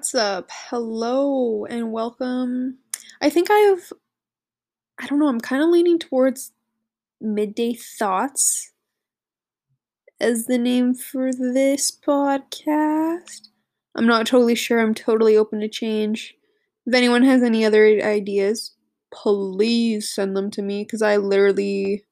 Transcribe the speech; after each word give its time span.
What's 0.00 0.14
up? 0.14 0.48
Hello 0.70 1.66
and 1.66 1.92
welcome. 1.92 2.78
I 3.20 3.28
think 3.28 3.50
I've, 3.50 3.92
I 4.98 5.06
don't 5.06 5.18
know, 5.18 5.28
I'm 5.28 5.42
kind 5.42 5.62
of 5.62 5.68
leaning 5.68 5.98
towards 5.98 6.52
Midday 7.20 7.74
Thoughts 7.74 8.72
as 10.18 10.46
the 10.46 10.56
name 10.56 10.94
for 10.94 11.34
this 11.34 11.92
podcast. 11.92 13.48
I'm 13.94 14.06
not 14.06 14.26
totally 14.26 14.54
sure. 14.54 14.80
I'm 14.80 14.94
totally 14.94 15.36
open 15.36 15.60
to 15.60 15.68
change. 15.68 16.34
If 16.86 16.94
anyone 16.94 17.22
has 17.24 17.42
any 17.42 17.66
other 17.66 17.84
ideas, 18.02 18.74
please 19.12 20.10
send 20.10 20.34
them 20.34 20.50
to 20.52 20.62
me 20.62 20.82
because 20.82 21.02
I 21.02 21.18
literally, 21.18 22.06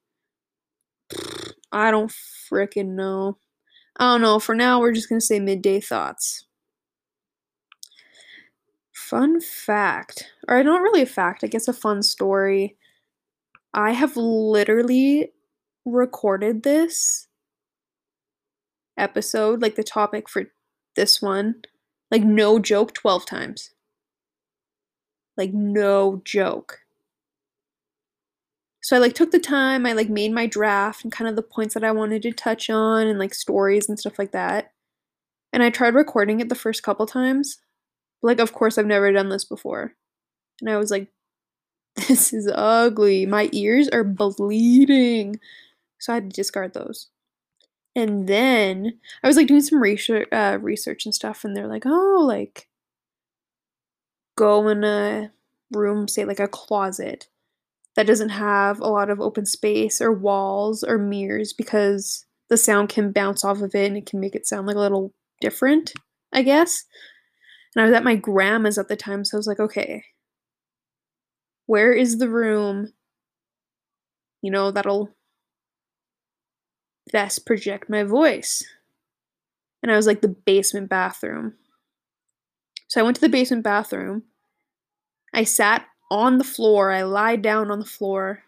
I 1.72 1.90
don't 1.90 2.12
freaking 2.52 2.96
know. 2.96 3.38
I 3.96 4.12
don't 4.12 4.20
know. 4.20 4.38
For 4.38 4.54
now, 4.54 4.78
we're 4.78 4.92
just 4.92 5.08
going 5.08 5.20
to 5.20 5.26
say 5.26 5.40
Midday 5.40 5.80
Thoughts. 5.80 6.44
Fun 9.08 9.40
fact, 9.40 10.30
or 10.48 10.62
not 10.62 10.82
really 10.82 11.00
a 11.00 11.06
fact, 11.06 11.42
I 11.42 11.46
guess 11.46 11.66
a 11.66 11.72
fun 11.72 12.02
story. 12.02 12.76
I 13.72 13.92
have 13.92 14.18
literally 14.18 15.32
recorded 15.86 16.62
this 16.62 17.26
episode, 18.98 19.62
like 19.62 19.76
the 19.76 19.82
topic 19.82 20.28
for 20.28 20.52
this 20.94 21.22
one, 21.22 21.62
like 22.10 22.22
no 22.22 22.58
joke, 22.58 22.92
12 22.92 23.24
times. 23.24 23.70
Like 25.38 25.54
no 25.54 26.20
joke. 26.22 26.80
So 28.82 28.94
I 28.94 28.98
like 28.98 29.14
took 29.14 29.30
the 29.30 29.40
time, 29.40 29.86
I 29.86 29.94
like 29.94 30.10
made 30.10 30.34
my 30.34 30.46
draft 30.46 31.02
and 31.02 31.10
kind 31.10 31.30
of 31.30 31.36
the 31.36 31.40
points 31.40 31.72
that 31.72 31.84
I 31.84 31.92
wanted 31.92 32.20
to 32.24 32.32
touch 32.32 32.68
on 32.68 33.06
and 33.06 33.18
like 33.18 33.32
stories 33.32 33.88
and 33.88 33.98
stuff 33.98 34.18
like 34.18 34.32
that. 34.32 34.72
And 35.50 35.62
I 35.62 35.70
tried 35.70 35.94
recording 35.94 36.40
it 36.40 36.50
the 36.50 36.54
first 36.54 36.82
couple 36.82 37.06
times 37.06 37.56
like, 38.22 38.40
of 38.40 38.52
course, 38.52 38.78
I've 38.78 38.86
never 38.86 39.12
done 39.12 39.28
this 39.28 39.44
before. 39.44 39.94
And 40.60 40.70
I 40.70 40.76
was 40.76 40.90
like, 40.90 41.08
this 42.08 42.32
is 42.32 42.50
ugly. 42.52 43.26
My 43.26 43.48
ears 43.52 43.88
are 43.88 44.04
bleeding. 44.04 45.40
So 45.98 46.12
I 46.12 46.16
had 46.16 46.30
to 46.30 46.36
discard 46.36 46.74
those. 46.74 47.08
And 47.96 48.28
then 48.28 49.00
I 49.24 49.26
was 49.26 49.36
like 49.36 49.48
doing 49.48 49.60
some 49.60 49.82
research, 49.82 50.28
uh, 50.30 50.58
research 50.60 51.04
and 51.04 51.14
stuff, 51.14 51.44
and 51.44 51.56
they're 51.56 51.66
like, 51.66 51.84
oh, 51.84 52.24
like, 52.26 52.68
go 54.36 54.68
in 54.68 54.84
a 54.84 55.32
room, 55.74 56.06
say 56.06 56.24
like 56.24 56.38
a 56.38 56.46
closet, 56.46 57.26
that 57.96 58.06
doesn't 58.06 58.28
have 58.28 58.78
a 58.80 58.86
lot 58.86 59.10
of 59.10 59.20
open 59.20 59.44
space 59.44 60.00
or 60.00 60.12
walls 60.12 60.84
or 60.84 60.98
mirrors 60.98 61.52
because 61.52 62.24
the 62.48 62.56
sound 62.56 62.88
can 62.88 63.10
bounce 63.10 63.44
off 63.44 63.60
of 63.60 63.74
it 63.74 63.86
and 63.86 63.96
it 63.96 64.06
can 64.06 64.20
make 64.20 64.36
it 64.36 64.46
sound 64.46 64.68
like 64.68 64.76
a 64.76 64.80
little 64.80 65.12
different, 65.40 65.92
I 66.32 66.42
guess. 66.42 66.84
And 67.78 67.84
I 67.84 67.90
was 67.90 67.94
at 67.94 68.02
my 68.02 68.16
grandma's 68.16 68.76
at 68.76 68.88
the 68.88 68.96
time, 68.96 69.24
so 69.24 69.36
I 69.36 69.38
was 69.38 69.46
like, 69.46 69.60
okay, 69.60 70.02
where 71.66 71.92
is 71.92 72.18
the 72.18 72.28
room, 72.28 72.92
you 74.42 74.50
know, 74.50 74.72
that'll 74.72 75.14
best 77.12 77.46
project 77.46 77.88
my 77.88 78.02
voice? 78.02 78.64
And 79.80 79.92
I 79.92 79.96
was 79.96 80.08
like, 80.08 80.22
the 80.22 80.26
basement 80.26 80.88
bathroom. 80.88 81.54
So 82.88 83.00
I 83.00 83.04
went 83.04 83.14
to 83.14 83.20
the 83.20 83.28
basement 83.28 83.62
bathroom. 83.62 84.24
I 85.32 85.44
sat 85.44 85.86
on 86.10 86.38
the 86.38 86.44
floor. 86.44 86.90
I 86.90 87.02
lied 87.02 87.42
down 87.42 87.70
on 87.70 87.78
the 87.78 87.84
floor. 87.84 88.42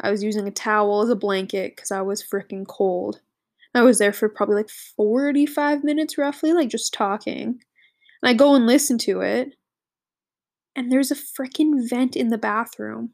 I 0.00 0.10
was 0.10 0.24
using 0.24 0.48
a 0.48 0.50
towel 0.50 1.02
as 1.02 1.08
a 1.08 1.14
blanket 1.14 1.76
because 1.76 1.92
I 1.92 2.00
was 2.00 2.20
freaking 2.20 2.66
cold. 2.66 3.20
I 3.76 3.82
was 3.82 3.98
there 3.98 4.12
for 4.12 4.28
probably 4.28 4.56
like 4.56 4.70
45 4.70 5.84
minutes 5.84 6.18
roughly, 6.18 6.52
like 6.52 6.68
just 6.68 6.92
talking. 6.92 7.60
And 8.24 8.30
I 8.30 8.32
go 8.32 8.54
and 8.54 8.66
listen 8.66 8.96
to 9.00 9.20
it, 9.20 9.54
and 10.74 10.90
there's 10.90 11.10
a 11.10 11.14
freaking 11.14 11.86
vent 11.86 12.16
in 12.16 12.28
the 12.28 12.38
bathroom. 12.38 13.10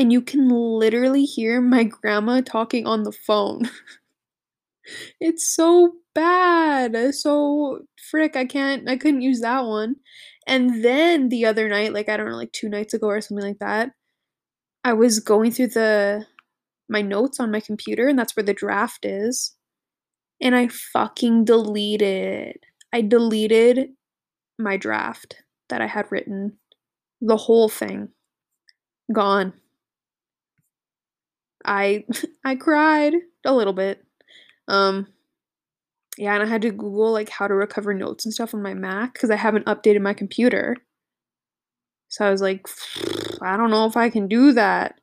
And 0.00 0.12
you 0.12 0.20
can 0.20 0.48
literally 0.48 1.24
hear 1.24 1.60
my 1.60 1.84
grandma 1.84 2.40
talking 2.40 2.86
on 2.88 3.04
the 3.04 3.12
phone. 3.12 3.70
it's 5.20 5.54
so 5.54 5.92
bad. 6.12 7.14
So 7.14 7.82
frick, 8.10 8.34
I 8.34 8.46
can't 8.46 8.88
I 8.88 8.96
couldn't 8.96 9.22
use 9.22 9.40
that 9.42 9.64
one. 9.64 9.94
And 10.44 10.84
then 10.84 11.28
the 11.28 11.46
other 11.46 11.68
night, 11.68 11.92
like 11.92 12.08
I 12.08 12.16
don't 12.16 12.28
know, 12.28 12.36
like 12.36 12.52
two 12.52 12.68
nights 12.68 12.94
ago 12.94 13.06
or 13.06 13.20
something 13.20 13.46
like 13.46 13.60
that, 13.60 13.92
I 14.84 14.94
was 14.94 15.20
going 15.20 15.52
through 15.52 15.68
the 15.68 16.26
my 16.88 17.02
notes 17.02 17.40
on 17.40 17.52
my 17.52 17.60
computer 17.60 18.08
and 18.08 18.18
that's 18.18 18.36
where 18.36 18.44
the 18.44 18.54
draft 18.54 19.04
is. 19.04 19.54
And 20.40 20.56
I 20.56 20.68
fucking 20.68 21.44
deleted. 21.44 22.58
I 22.92 23.02
deleted 23.02 23.90
my 24.60 24.76
draft 24.76 25.36
that 25.68 25.80
I 25.80 25.86
had 25.86 26.10
written, 26.10 26.58
the 27.20 27.36
whole 27.36 27.68
thing, 27.68 28.10
gone. 29.12 29.52
I 31.64 32.04
I 32.44 32.56
cried 32.56 33.14
a 33.44 33.54
little 33.54 33.72
bit. 33.72 34.04
Um 34.68 35.08
yeah, 36.18 36.34
and 36.34 36.42
I 36.42 36.46
had 36.46 36.62
to 36.62 36.70
Google 36.70 37.12
like 37.12 37.30
how 37.30 37.46
to 37.46 37.54
recover 37.54 37.94
notes 37.94 38.24
and 38.24 38.34
stuff 38.34 38.54
on 38.54 38.62
my 38.62 38.74
Mac 38.74 39.14
because 39.14 39.30
I 39.30 39.36
haven't 39.36 39.66
updated 39.66 40.02
my 40.02 40.12
computer. 40.12 40.76
So 42.08 42.26
I 42.26 42.30
was 42.30 42.42
like, 42.42 42.66
I 43.40 43.56
don't 43.56 43.70
know 43.70 43.86
if 43.86 43.96
I 43.96 44.10
can 44.10 44.26
do 44.26 44.52
that. 44.52 45.00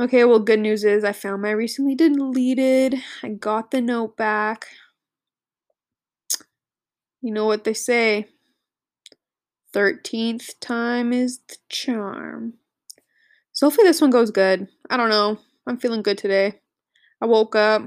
Okay, 0.00 0.24
well, 0.24 0.38
good 0.40 0.60
news 0.60 0.84
is 0.84 1.04
I 1.04 1.12
found 1.12 1.42
my 1.42 1.50
recently 1.50 1.94
deleted. 1.94 2.96
I 3.22 3.30
got 3.30 3.70
the 3.70 3.80
note 3.80 4.16
back. 4.16 4.66
You 7.22 7.32
know 7.32 7.46
what 7.46 7.64
they 7.64 7.74
say 7.74 8.28
13th 9.72 10.54
time 10.60 11.12
is 11.12 11.40
the 11.48 11.56
charm. 11.68 12.54
So 13.52 13.66
hopefully 13.66 13.86
this 13.86 14.00
one 14.00 14.10
goes 14.10 14.30
good. 14.30 14.68
I 14.90 14.96
don't 14.96 15.10
know. 15.10 15.38
I'm 15.66 15.78
feeling 15.78 16.02
good 16.02 16.18
today. 16.18 16.60
I 17.20 17.26
woke 17.26 17.54
up. 17.54 17.82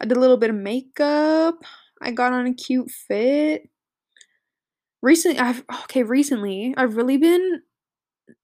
I 0.00 0.06
did 0.06 0.16
a 0.16 0.20
little 0.20 0.36
bit 0.36 0.50
of 0.50 0.56
makeup. 0.56 1.56
I 2.00 2.10
got 2.12 2.32
on 2.32 2.46
a 2.46 2.54
cute 2.54 2.90
fit. 2.90 3.68
Recently, 5.02 5.38
I've 5.38 5.64
okay, 5.84 6.02
recently, 6.02 6.74
I've 6.76 6.96
really 6.96 7.16
been 7.16 7.62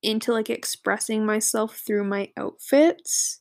into 0.02 0.32
like 0.32 0.50
expressing 0.50 1.26
myself 1.26 1.76
through 1.76 2.04
my 2.04 2.30
outfits, 2.36 3.40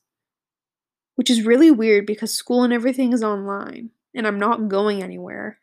which 1.16 1.30
is 1.30 1.46
really 1.46 1.70
weird 1.70 2.06
because 2.06 2.32
school 2.32 2.62
and 2.62 2.72
everything 2.72 3.12
is 3.12 3.22
online 3.22 3.90
and 4.14 4.26
I'm 4.26 4.38
not 4.38 4.68
going 4.68 5.02
anywhere. 5.02 5.58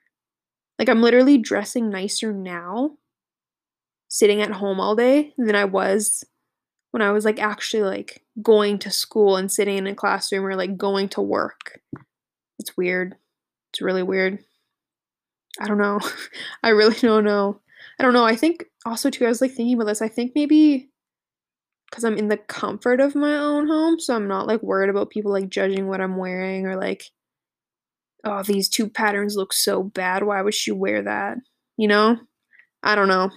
Like 0.79 0.89
I'm 0.89 1.01
literally 1.01 1.37
dressing 1.37 1.89
nicer 1.89 2.33
now 2.33 2.97
sitting 4.13 4.41
at 4.41 4.51
home 4.51 4.77
all 4.81 4.93
day 4.93 5.33
than 5.37 5.55
I 5.55 5.63
was 5.63 6.25
when 6.91 7.01
I 7.01 7.11
was 7.11 7.23
like 7.23 7.39
actually 7.39 7.83
like 7.83 8.21
going 8.41 8.77
to 8.79 8.91
school 8.91 9.37
and 9.37 9.49
sitting 9.49 9.77
in 9.77 9.87
a 9.87 9.95
classroom 9.95 10.45
or 10.45 10.57
like 10.57 10.77
going 10.77 11.07
to 11.09 11.21
work. 11.21 11.79
It's 12.59 12.75
weird. 12.75 13.15
It's 13.71 13.81
really 13.81 14.03
weird. 14.03 14.39
I 15.61 15.67
don't 15.69 15.77
know. 15.77 16.01
I 16.63 16.69
really 16.69 16.97
don't 16.99 17.23
know. 17.23 17.61
I 17.97 18.03
don't 18.03 18.11
know. 18.11 18.25
I 18.25 18.35
think 18.35 18.65
also 18.85 19.09
too 19.09 19.25
I 19.25 19.29
was 19.29 19.39
like 19.39 19.53
thinking 19.53 19.75
about 19.75 19.87
this. 19.87 20.01
I 20.01 20.09
think 20.09 20.33
maybe 20.35 20.89
cuz 21.93 22.03
I'm 22.03 22.17
in 22.17 22.27
the 22.27 22.35
comfort 22.35 22.99
of 22.99 23.15
my 23.15 23.37
own 23.37 23.67
home, 23.67 23.97
so 23.97 24.13
I'm 24.13 24.27
not 24.27 24.45
like 24.45 24.61
worried 24.61 24.89
about 24.89 25.09
people 25.09 25.31
like 25.31 25.47
judging 25.47 25.87
what 25.87 26.01
I'm 26.01 26.17
wearing 26.17 26.67
or 26.67 26.75
like 26.75 27.05
oh, 28.25 28.43
these 28.43 28.67
two 28.67 28.89
patterns 28.89 29.37
look 29.37 29.53
so 29.53 29.83
bad. 29.83 30.23
Why 30.23 30.41
would 30.41 30.53
she 30.53 30.73
wear 30.73 31.01
that? 31.01 31.37
You 31.77 31.87
know? 31.87 32.17
I 32.83 32.95
don't 32.95 33.07
know. 33.07 33.31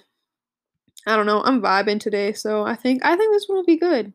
I 1.07 1.17
don't 1.17 1.27
know. 1.27 1.43
I'm 1.43 1.61
vibing 1.61 2.01
today, 2.01 2.33
so 2.33 2.65
I 2.65 2.75
think 2.75 3.05
I 3.05 3.17
think 3.17 3.33
this 3.33 3.47
one 3.47 3.57
will 3.57 3.65
be 3.65 3.77
good. 3.77 4.13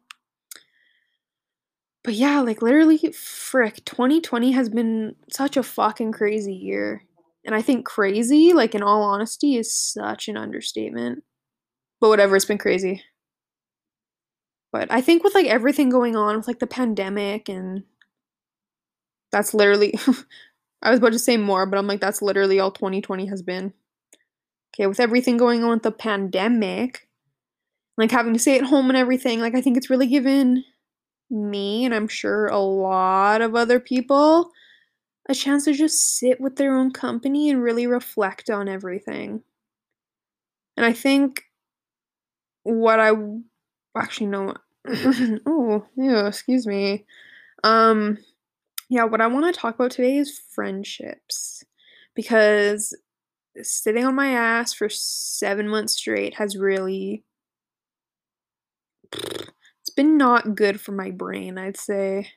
But 2.04 2.14
yeah, 2.16 2.40
like 2.40 2.62
literally, 2.62 2.98
frick, 3.12 3.84
2020 3.86 4.52
has 4.54 4.70
been 4.70 5.16
such 5.32 5.58
a 5.58 5.64
fucking 5.64 6.12
crazy 6.14 6.54
year. 6.54 7.04
And 7.46 7.54
I 7.54 7.62
think 7.62 7.86
crazy, 7.86 8.54
like 8.54 8.74
in 8.74 8.84
all 8.84 9.04
honesty, 9.04 9.58
is 9.58 9.74
such 9.74 10.28
an 10.28 10.38
understatement. 10.38 11.24
But 12.00 12.10
whatever, 12.10 12.36
it's 12.36 12.46
been 12.46 12.58
crazy. 12.58 13.04
But 14.72 14.92
I 14.92 15.02
think 15.02 15.24
with 15.24 15.36
like 15.36 15.48
everything 15.48 15.90
going 15.90 16.16
on 16.16 16.38
with 16.38 16.48
like 16.48 16.60
the 16.60 16.68
pandemic 16.68 17.50
and 17.50 17.84
that's 19.32 19.54
literally 19.54 19.94
I 20.82 20.92
was 20.92 21.00
about 21.00 21.14
to 21.14 21.20
say 21.20 21.38
more, 21.38 21.66
but 21.66 21.78
I'm 21.78 21.88
like 21.88 22.02
that's 22.02 22.22
literally 22.22 22.60
all 22.60 22.72
2020 22.72 23.26
has 23.28 23.42
been. 23.42 23.74
Okay, 24.74 24.88
with 24.88 25.00
everything 25.00 25.38
going 25.38 25.64
on 25.64 25.72
with 25.72 25.84
the 25.84 25.92
pandemic, 25.92 27.08
like 27.98 28.12
having 28.12 28.34
to 28.34 28.40
stay 28.40 28.58
at 28.58 28.66
home 28.66 28.90
and 28.90 28.98
everything, 28.98 29.42
like 29.42 29.56
I 29.56 29.62
think 29.62 29.78
it's 29.78 29.90
really 29.90 30.08
given 30.08 30.64
me 31.30 31.86
and 31.86 31.94
I'm 31.94 32.08
sure 32.08 32.48
a 32.48 32.60
lot 32.60 33.42
of 33.42 33.56
other 33.56 33.80
people 33.80 34.52
a 35.28 35.36
chance 35.36 35.66
to 35.66 35.74
just 35.74 36.18
sit 36.18 36.42
with 36.42 36.56
their 36.56 36.76
own 36.76 36.92
company 36.92 37.50
and 37.50 37.62
really 37.62 37.86
reflect 37.86 38.50
on 38.50 38.68
everything. 38.68 39.44
And 40.76 40.86
I 40.86 40.94
think 40.94 41.44
what 42.64 43.00
I 43.00 43.12
actually 43.96 44.28
know 44.28 44.56
oh, 45.46 45.86
yeah, 45.96 46.28
excuse 46.28 46.66
me. 46.66 47.06
Um 47.64 48.18
yeah, 48.90 49.04
what 49.04 49.22
I 49.22 49.28
want 49.28 49.54
to 49.54 49.60
talk 49.60 49.76
about 49.76 49.92
today 49.92 50.18
is 50.18 50.42
friendships 50.52 51.64
because 52.16 52.96
sitting 53.64 54.06
on 54.06 54.16
my 54.16 54.30
ass 54.30 54.74
for 54.74 54.90
7 54.90 55.68
months 55.68 55.94
straight 55.98 56.36
has 56.36 56.58
really 56.58 57.24
it's 59.82 59.90
been 59.96 60.18
not 60.18 60.56
good 60.56 60.80
for 60.80 60.92
my 60.92 61.12
brain, 61.12 61.58
I'd 61.58 61.78
say. 61.78 62.30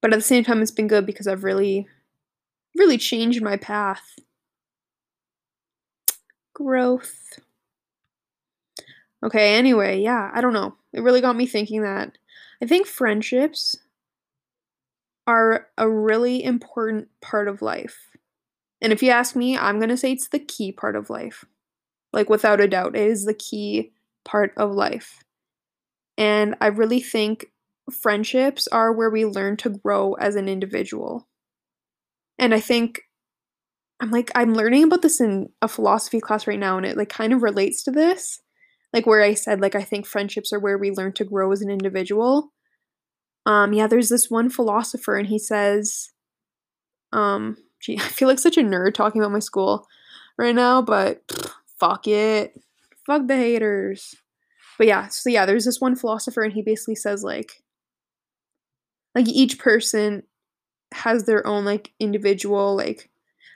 But 0.00 0.12
at 0.12 0.16
the 0.16 0.22
same 0.22 0.44
time, 0.44 0.62
it's 0.62 0.70
been 0.70 0.88
good 0.88 1.06
because 1.06 1.26
I've 1.26 1.44
really, 1.44 1.86
really 2.76 2.98
changed 2.98 3.42
my 3.42 3.56
path. 3.56 4.18
Growth. 6.54 7.40
Okay, 9.22 9.54
anyway, 9.56 10.00
yeah, 10.00 10.30
I 10.34 10.40
don't 10.40 10.52
know. 10.52 10.74
It 10.92 11.00
really 11.00 11.20
got 11.20 11.36
me 11.36 11.46
thinking 11.46 11.82
that 11.82 12.16
I 12.62 12.66
think 12.66 12.86
friendships 12.86 13.76
are 15.26 15.68
a 15.78 15.88
really 15.88 16.44
important 16.44 17.08
part 17.20 17.48
of 17.48 17.62
life. 17.62 18.13
And 18.84 18.92
if 18.92 19.02
you 19.02 19.10
ask 19.10 19.34
me, 19.34 19.56
I'm 19.56 19.78
going 19.78 19.88
to 19.88 19.96
say 19.96 20.12
it's 20.12 20.28
the 20.28 20.38
key 20.38 20.70
part 20.70 20.94
of 20.94 21.08
life. 21.08 21.46
Like, 22.12 22.28
without 22.28 22.60
a 22.60 22.68
doubt, 22.68 22.94
it 22.94 23.08
is 23.08 23.24
the 23.24 23.32
key 23.32 23.92
part 24.26 24.52
of 24.58 24.72
life. 24.72 25.24
And 26.18 26.54
I 26.60 26.66
really 26.66 27.00
think 27.00 27.46
friendships 27.90 28.68
are 28.68 28.92
where 28.92 29.08
we 29.08 29.24
learn 29.24 29.56
to 29.58 29.70
grow 29.70 30.12
as 30.14 30.36
an 30.36 30.50
individual. 30.50 31.26
And 32.38 32.52
I 32.54 32.60
think 32.60 33.00
I'm 34.00 34.10
like 34.10 34.30
I'm 34.34 34.54
learning 34.54 34.84
about 34.84 35.00
this 35.00 35.18
in 35.18 35.48
a 35.62 35.68
philosophy 35.68 36.20
class 36.20 36.46
right 36.46 36.58
now 36.58 36.76
and 36.76 36.84
it 36.84 36.96
like 36.96 37.08
kind 37.08 37.32
of 37.32 37.42
relates 37.42 37.82
to 37.84 37.90
this. 37.90 38.40
Like 38.92 39.06
where 39.06 39.22
I 39.22 39.32
said 39.32 39.62
like 39.62 39.74
I 39.74 39.82
think 39.82 40.06
friendships 40.06 40.52
are 40.52 40.58
where 40.60 40.76
we 40.76 40.90
learn 40.90 41.14
to 41.14 41.24
grow 41.24 41.52
as 41.52 41.62
an 41.62 41.70
individual. 41.70 42.52
Um 43.46 43.72
yeah, 43.72 43.86
there's 43.86 44.10
this 44.10 44.30
one 44.30 44.50
philosopher 44.50 45.16
and 45.16 45.28
he 45.28 45.38
says 45.38 46.10
um 47.12 47.56
gee, 47.84 47.96
I 48.02 48.08
feel 48.08 48.28
like 48.28 48.38
such 48.38 48.56
a 48.56 48.62
nerd 48.62 48.94
talking 48.94 49.20
about 49.20 49.32
my 49.32 49.38
school 49.38 49.86
right 50.38 50.54
now, 50.54 50.82
but 50.82 51.26
pff, 51.28 51.50
fuck 51.78 52.06
it. 52.08 52.60
Fuck 53.06 53.26
the 53.26 53.36
haters. 53.36 54.14
But 54.78 54.86
yeah, 54.86 55.08
so 55.08 55.30
yeah, 55.30 55.46
there's 55.46 55.66
this 55.66 55.80
one 55.80 55.94
philosopher 55.94 56.42
and 56.42 56.52
he 56.52 56.62
basically 56.62 56.96
says 56.96 57.22
like 57.22 57.62
like 59.14 59.28
each 59.28 59.58
person 59.58 60.24
has 60.92 61.24
their 61.24 61.46
own 61.46 61.64
like 61.64 61.92
individual 62.00 62.74
like 62.76 63.10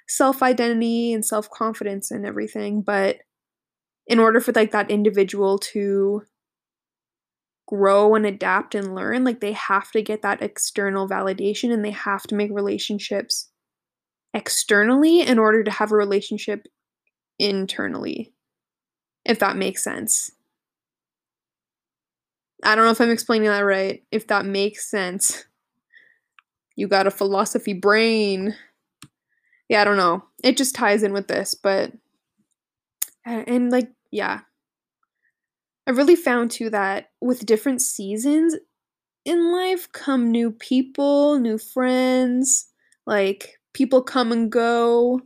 self-identity 0.06 1.12
and 1.12 1.24
self-confidence 1.24 2.10
and 2.10 2.26
everything, 2.26 2.82
but 2.82 3.18
in 4.06 4.18
order 4.18 4.40
for 4.40 4.52
like 4.52 4.70
that 4.72 4.90
individual 4.90 5.58
to 5.58 6.22
grow 7.66 8.14
and 8.14 8.24
adapt 8.24 8.74
and 8.74 8.94
learn, 8.94 9.24
like 9.24 9.40
they 9.40 9.52
have 9.52 9.90
to 9.92 10.02
get 10.02 10.22
that 10.22 10.40
external 10.40 11.08
validation 11.08 11.72
and 11.72 11.84
they 11.84 11.90
have 11.90 12.22
to 12.22 12.34
make 12.34 12.50
relationships 12.52 13.50
externally 14.34 15.20
in 15.20 15.38
order 15.38 15.64
to 15.64 15.70
have 15.70 15.92
a 15.92 15.96
relationship 15.96 16.66
internally 17.38 18.32
if 19.28 19.38
that 19.38 19.56
makes 19.56 19.84
sense. 19.84 20.32
I 22.64 22.74
don't 22.74 22.86
know 22.86 22.90
if 22.90 23.00
I'm 23.00 23.10
explaining 23.10 23.48
that 23.48 23.60
right. 23.60 24.02
If 24.10 24.26
that 24.28 24.44
makes 24.44 24.90
sense. 24.90 25.44
You 26.74 26.88
got 26.88 27.06
a 27.06 27.12
philosophy 27.12 27.74
brain. 27.74 28.56
Yeah, 29.68 29.82
I 29.82 29.84
don't 29.84 29.98
know. 29.98 30.24
It 30.42 30.56
just 30.56 30.74
ties 30.74 31.02
in 31.02 31.12
with 31.12 31.28
this, 31.28 31.54
but 31.54 31.92
and 33.24 33.70
like 33.70 33.90
yeah. 34.10 34.40
I 35.86 35.90
really 35.90 36.16
found 36.16 36.50
too 36.50 36.70
that 36.70 37.10
with 37.20 37.46
different 37.46 37.80
seasons 37.82 38.56
in 39.24 39.52
life 39.52 39.90
come 39.92 40.30
new 40.30 40.50
people, 40.50 41.38
new 41.38 41.58
friends, 41.58 42.68
like 43.06 43.57
people 43.74 44.02
come 44.02 44.32
and 44.32 44.50
go. 44.50 45.20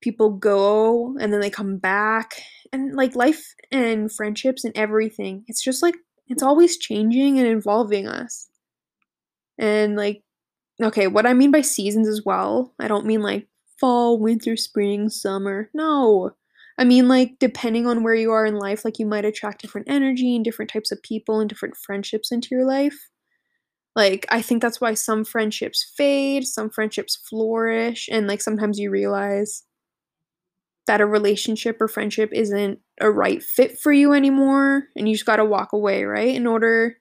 People 0.00 0.30
go 0.30 1.16
and 1.20 1.32
then 1.32 1.40
they 1.40 1.50
come 1.50 1.78
back. 1.78 2.42
And 2.72 2.94
like 2.94 3.16
life 3.16 3.54
and 3.72 4.12
friendships 4.12 4.64
and 4.64 4.76
everything 4.76 5.44
it's 5.48 5.62
just 5.62 5.82
like 5.82 5.96
it's 6.28 6.42
always 6.42 6.78
changing 6.78 7.38
and 7.38 7.48
involving 7.48 8.06
us. 8.06 8.48
And 9.58 9.96
like 9.96 10.22
okay 10.82 11.06
what 11.06 11.26
i 11.26 11.34
mean 11.34 11.50
by 11.50 11.60
seasons 11.60 12.08
as 12.08 12.22
well 12.24 12.74
i 12.80 12.88
don't 12.88 13.04
mean 13.06 13.20
like 13.20 13.46
fall 13.78 14.18
winter 14.18 14.56
spring 14.56 15.08
summer 15.08 15.70
no. 15.74 16.30
I 16.78 16.84
mean 16.84 17.08
like 17.08 17.38
depending 17.38 17.86
on 17.86 18.02
where 18.02 18.14
you 18.14 18.32
are 18.32 18.46
in 18.46 18.56
life 18.56 18.84
like 18.84 18.98
you 18.98 19.06
might 19.06 19.26
attract 19.26 19.60
different 19.60 19.88
energy 19.90 20.34
and 20.34 20.44
different 20.44 20.70
types 20.70 20.90
of 20.90 21.02
people 21.02 21.40
and 21.40 21.48
different 21.48 21.76
friendships 21.76 22.32
into 22.32 22.48
your 22.52 22.64
life 22.64 23.08
like 23.96 24.26
i 24.30 24.40
think 24.40 24.62
that's 24.62 24.80
why 24.80 24.94
some 24.94 25.24
friendships 25.24 25.92
fade 25.96 26.44
some 26.44 26.70
friendships 26.70 27.16
flourish 27.28 28.08
and 28.10 28.26
like 28.26 28.40
sometimes 28.40 28.78
you 28.78 28.90
realize 28.90 29.64
that 30.90 31.00
a 31.00 31.06
relationship 31.06 31.80
or 31.80 31.86
friendship 31.86 32.30
isn't 32.32 32.80
a 33.00 33.08
right 33.08 33.44
fit 33.44 33.78
for 33.78 33.92
you 33.92 34.12
anymore 34.12 34.88
and 34.96 35.08
you 35.08 35.14
just 35.14 35.24
got 35.24 35.36
to 35.36 35.44
walk 35.44 35.72
away, 35.72 36.02
right? 36.02 36.34
In 36.34 36.48
order 36.48 36.96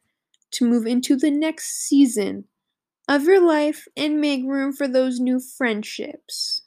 to 0.51 0.65
move 0.65 0.85
into 0.85 1.15
the 1.15 1.31
next 1.31 1.87
season 1.87 2.45
of 3.07 3.23
your 3.23 3.41
life 3.41 3.87
and 3.97 4.21
make 4.21 4.43
room 4.45 4.73
for 4.73 4.87
those 4.87 5.19
new 5.19 5.39
friendships. 5.39 6.61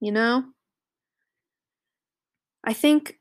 You 0.00 0.12
know? 0.12 0.44
I 2.64 2.72
think 2.72 3.18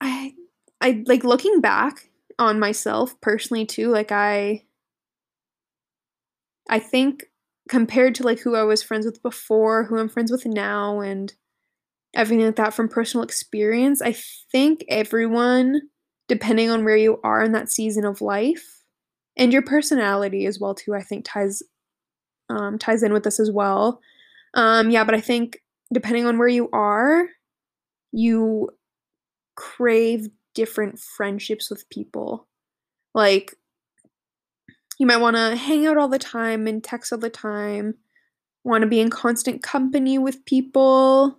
I 0.00 0.34
I 0.80 1.02
like 1.06 1.24
looking 1.24 1.60
back 1.60 2.10
on 2.38 2.60
myself 2.60 3.20
personally 3.20 3.66
too, 3.66 3.88
like 3.88 4.12
I 4.12 4.64
I 6.68 6.78
think 6.78 7.26
compared 7.68 8.14
to 8.16 8.22
like 8.22 8.40
who 8.40 8.56
I 8.56 8.62
was 8.62 8.82
friends 8.82 9.06
with 9.06 9.22
before, 9.22 9.84
who 9.84 9.98
I'm 9.98 10.08
friends 10.08 10.30
with 10.30 10.46
now 10.46 11.00
and 11.00 11.32
everything 12.14 12.46
like 12.46 12.56
that 12.56 12.74
from 12.74 12.88
personal 12.88 13.24
experience. 13.24 14.00
I 14.02 14.16
think 14.52 14.84
everyone, 14.88 15.82
depending 16.28 16.70
on 16.70 16.84
where 16.84 16.96
you 16.96 17.20
are 17.22 17.42
in 17.42 17.52
that 17.52 17.70
season 17.70 18.04
of 18.04 18.20
life, 18.20 18.82
and 19.36 19.52
your 19.52 19.62
personality 19.62 20.46
as 20.46 20.58
well 20.58 20.74
too, 20.74 20.94
I 20.94 21.02
think 21.02 21.24
ties 21.24 21.62
um, 22.50 22.78
ties 22.78 23.02
in 23.02 23.12
with 23.12 23.24
this 23.24 23.38
as 23.38 23.50
well. 23.50 24.00
Um, 24.54 24.90
yeah, 24.90 25.04
but 25.04 25.14
I 25.14 25.20
think 25.20 25.58
depending 25.92 26.26
on 26.26 26.38
where 26.38 26.48
you 26.48 26.68
are, 26.72 27.28
you 28.10 28.70
crave 29.54 30.28
different 30.54 30.98
friendships 30.98 31.70
with 31.70 31.88
people. 31.90 32.48
Like 33.14 33.54
you 34.98 35.06
might 35.06 35.18
want 35.18 35.36
to 35.36 35.56
hang 35.56 35.86
out 35.86 35.96
all 35.96 36.08
the 36.08 36.18
time 36.18 36.66
and 36.66 36.82
text 36.82 37.12
all 37.12 37.18
the 37.18 37.30
time, 37.30 37.94
want 38.64 38.82
to 38.82 38.88
be 38.88 39.00
in 39.00 39.10
constant 39.10 39.62
company 39.62 40.18
with 40.18 40.44
people, 40.44 41.38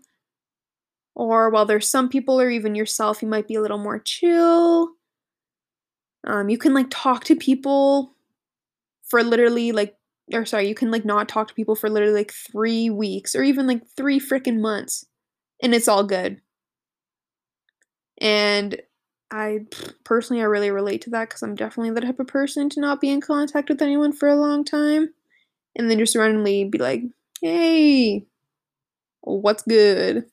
or 1.16 1.50
while 1.50 1.66
there's 1.66 1.88
some 1.88 2.10
people 2.10 2.40
or 2.40 2.50
even 2.50 2.76
yourself, 2.76 3.22
you 3.22 3.28
might 3.28 3.48
be 3.48 3.56
a 3.56 3.62
little 3.62 3.78
more 3.78 4.00
chill. 4.00 4.90
Um, 6.26 6.50
you 6.50 6.58
can 6.58 6.74
like 6.74 6.88
talk 6.90 7.26
to 7.26 7.36
people 7.36 8.16
for 9.08 9.24
literally 9.24 9.72
like, 9.72 9.96
or 10.34 10.46
sorry, 10.46 10.68
you 10.68 10.76
can 10.76 10.92
like 10.92 11.06
not 11.06 11.28
talk 11.28 11.48
to 11.50 11.54
people 11.54 11.76
for 11.76 11.90
literally 11.90 12.14
like 12.14 12.32
three 12.32 12.90
weeks 12.90 13.36
or 13.36 13.44
even 13.44 13.68
like 13.68 13.82
three 13.98 14.20
freaking 14.20 14.60
months, 14.60 15.06
and 15.62 15.74
it's 15.76 15.88
all 15.88 16.04
good. 16.04 16.40
And 18.22 18.82
I 19.32 19.66
personally, 20.04 20.42
I 20.42 20.46
really 20.46 20.72
relate 20.72 21.02
to 21.04 21.10
that 21.12 21.30
because 21.30 21.44
I'm 21.44 21.56
definitely 21.56 21.92
the 21.92 22.02
type 22.02 22.20
of 22.20 22.28
person 22.28 22.70
to 22.72 22.80
not 22.82 23.02
be 23.02 23.10
in 23.10 23.22
contact 23.22 23.70
with 23.70 23.82
anyone 23.82 24.12
for 24.12 24.28
a 24.28 24.36
long 24.36 24.64
time, 24.66 25.10
and 25.78 25.90
then 25.92 26.00
just 26.00 26.16
randomly 26.16 26.66
be 26.66 26.80
like, 26.80 27.04
"Hey, 27.42 28.26
what's 29.22 29.64
good?" 29.64 30.26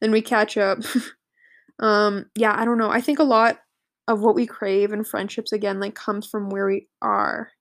then 0.00 0.12
we 0.12 0.22
catch 0.22 0.56
up. 0.58 0.80
um, 1.80 2.26
yeah, 2.36 2.54
I 2.58 2.64
don't 2.64 2.78
know. 2.78 2.90
I 2.90 3.00
think 3.00 3.18
a 3.18 3.24
lot 3.24 3.60
of 4.08 4.20
what 4.20 4.34
we 4.34 4.46
crave 4.46 4.92
in 4.92 5.04
friendships 5.04 5.52
again 5.52 5.80
like 5.80 5.94
comes 5.94 6.26
from 6.26 6.50
where 6.50 6.66
we 6.66 6.88
are. 7.02 7.52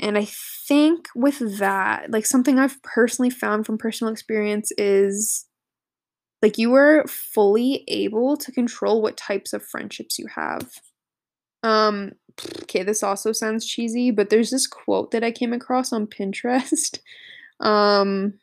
And 0.00 0.18
I 0.18 0.26
think 0.66 1.06
with 1.14 1.58
that, 1.58 2.10
like 2.10 2.26
something 2.26 2.58
I've 2.58 2.82
personally 2.82 3.30
found 3.30 3.66
from 3.66 3.78
personal 3.78 4.12
experience 4.12 4.72
is 4.76 5.46
like 6.42 6.58
you 6.58 6.74
are 6.74 7.06
fully 7.06 7.84
able 7.88 8.36
to 8.36 8.52
control 8.52 9.00
what 9.00 9.16
types 9.16 9.52
of 9.52 9.64
friendships 9.64 10.18
you 10.18 10.26
have. 10.34 10.68
Um 11.62 12.12
okay, 12.62 12.82
this 12.82 13.02
also 13.02 13.32
sounds 13.32 13.66
cheesy, 13.66 14.10
but 14.10 14.30
there's 14.30 14.50
this 14.50 14.66
quote 14.66 15.12
that 15.12 15.24
I 15.24 15.30
came 15.30 15.52
across 15.52 15.92
on 15.92 16.06
Pinterest. 16.06 16.98
um 17.60 18.34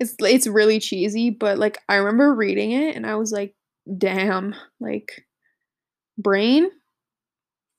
it's 0.00 0.16
it's 0.18 0.46
really 0.46 0.80
cheesy, 0.80 1.30
but 1.30 1.58
like 1.58 1.78
I 1.88 1.96
remember 1.96 2.34
reading 2.34 2.72
it 2.72 2.96
and 2.96 3.06
I 3.06 3.14
was 3.16 3.32
like, 3.32 3.54
damn, 3.98 4.54
like 4.80 5.24
brain 6.18 6.70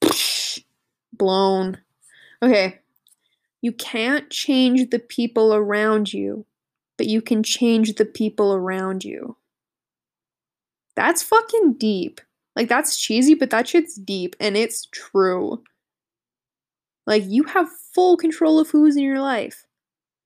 blown. 1.13 1.79
Okay. 2.41 2.79
You 3.61 3.71
can't 3.71 4.29
change 4.29 4.91
the 4.91 4.99
people 4.99 5.53
around 5.53 6.13
you, 6.13 6.45
but 6.97 7.07
you 7.07 7.21
can 7.21 7.43
change 7.43 7.95
the 7.95 8.05
people 8.05 8.53
around 8.53 9.03
you. 9.03 9.37
That's 10.95 11.23
fucking 11.23 11.73
deep. 11.73 12.21
Like 12.55 12.69
that's 12.69 12.97
cheesy, 12.97 13.33
but 13.33 13.49
that 13.49 13.67
shit's 13.67 13.95
deep 13.95 14.35
and 14.39 14.55
it's 14.55 14.87
true. 14.91 15.61
Like 17.05 17.23
you 17.25 17.43
have 17.43 17.69
full 17.93 18.17
control 18.17 18.59
of 18.59 18.69
who's 18.69 18.95
in 18.95 19.03
your 19.03 19.21
life. 19.21 19.65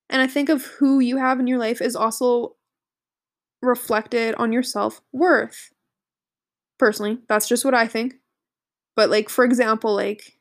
And 0.10 0.22
I 0.22 0.28
think 0.28 0.50
of 0.50 0.66
who 0.66 1.00
you 1.00 1.18
have 1.18 1.40
in 1.40 1.48
your 1.48 1.60
life 1.60 1.82
is 1.82 1.96
also 1.96 2.56
reflected 3.62 4.36
on 4.36 4.52
your 4.52 4.64
self-worth. 4.64 5.72
Personally, 6.78 7.20
that's 7.28 7.48
just 7.48 7.66
what 7.66 7.76
I 7.76 7.88
think. 7.88 8.16
But, 8.96 9.10
like, 9.10 9.30
for 9.30 9.46
example, 9.46 9.94
like 9.94 10.40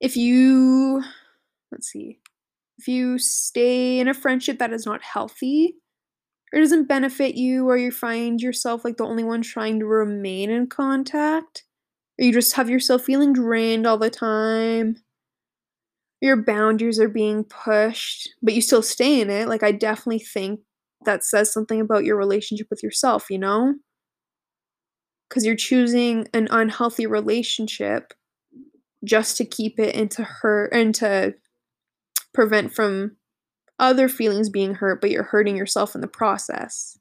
if 0.00 0.16
you 0.16 1.02
let's 1.70 1.88
see. 1.88 2.18
If 2.80 2.88
you 2.88 3.18
stay 3.18 4.00
in 4.00 4.08
a 4.08 4.14
friendship 4.14 4.58
that 4.58 4.72
is 4.72 4.86
not 4.86 5.02
healthy 5.02 5.76
or 6.50 6.60
doesn't 6.60 6.88
benefit 6.88 7.34
you 7.34 7.68
or 7.68 7.76
you 7.76 7.90
find 7.90 8.40
yourself 8.40 8.86
like 8.86 8.96
the 8.96 9.04
only 9.04 9.22
one 9.22 9.42
trying 9.42 9.80
to 9.80 9.84
remain 9.84 10.48
in 10.48 10.66
contact. 10.66 11.64
Or 12.18 12.24
you 12.24 12.32
just 12.32 12.54
have 12.56 12.70
yourself 12.70 13.02
feeling 13.02 13.34
drained 13.34 13.86
all 13.86 13.98
the 13.98 14.08
time. 14.08 14.96
Your 16.22 16.38
boundaries 16.38 16.98
are 16.98 17.08
being 17.08 17.44
pushed 17.44 18.30
but 18.42 18.54
you 18.54 18.62
still 18.62 18.82
stay 18.82 19.20
in 19.20 19.28
it. 19.28 19.46
Like 19.46 19.62
i 19.62 19.72
definitely 19.72 20.20
think 20.20 20.60
that 21.04 21.22
says 21.22 21.52
something 21.52 21.82
about 21.82 22.04
your 22.04 22.16
relationship 22.16 22.68
with 22.70 22.82
yourself 22.82 23.26
you 23.28 23.38
know? 23.38 23.74
Because 25.28 25.44
you're 25.44 25.54
choosing 25.54 26.28
an 26.32 26.48
unhealthy 26.50 27.06
relationship 27.06 28.14
just 29.04 29.36
to 29.36 29.44
keep 29.44 29.78
it 29.78 29.94
into 29.94 30.24
her 30.24 30.64
and 30.72 30.94
to 30.94 31.34
prevent 32.32 32.72
from 32.74 33.16
other 33.78 34.08
feelings 34.08 34.48
being 34.48 34.74
hurt, 34.74 35.00
but 35.00 35.10
you're 35.10 35.22
hurting 35.22 35.56
yourself 35.56 35.94
in 35.94 36.00
the 36.00 36.06
process. 36.06 36.98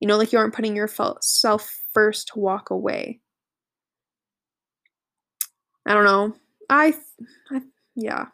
You 0.00 0.08
know, 0.08 0.16
like 0.16 0.32
you 0.32 0.38
aren't 0.38 0.54
putting 0.54 0.76
yourself 0.76 1.82
first 1.92 2.28
to 2.28 2.38
walk 2.38 2.70
away. 2.70 3.20
I 5.86 5.94
don't 5.94 6.04
know. 6.04 6.34
I, 6.68 6.94
I 7.50 7.62
yeah. 7.96 8.26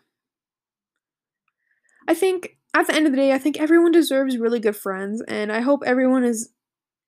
I 2.09 2.15
think 2.15 2.59
at 2.75 2.87
the 2.87 2.95
end 2.95 3.07
of 3.07 3.13
the 3.13 3.17
day, 3.17 3.33
I 3.33 3.39
think 3.39 3.59
everyone 3.59 3.93
deserves 3.93 4.37
really 4.37 4.61
good 4.61 4.77
friends, 4.77 5.23
and 5.29 5.53
I 5.53 5.61
hope 5.61 5.83
everyone 5.87 6.25
is 6.25 6.51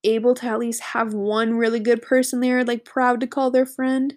able 0.05 0.35
to 0.37 0.47
at 0.47 0.59
least 0.59 0.81
have 0.81 1.13
one 1.13 1.55
really 1.55 1.81
good 1.81 2.01
person 2.01 2.41
there, 2.41 2.65
like 2.65 2.85
proud 2.85 3.21
to 3.21 3.27
call 3.27 3.51
their 3.51 3.67
friend. 3.67 4.15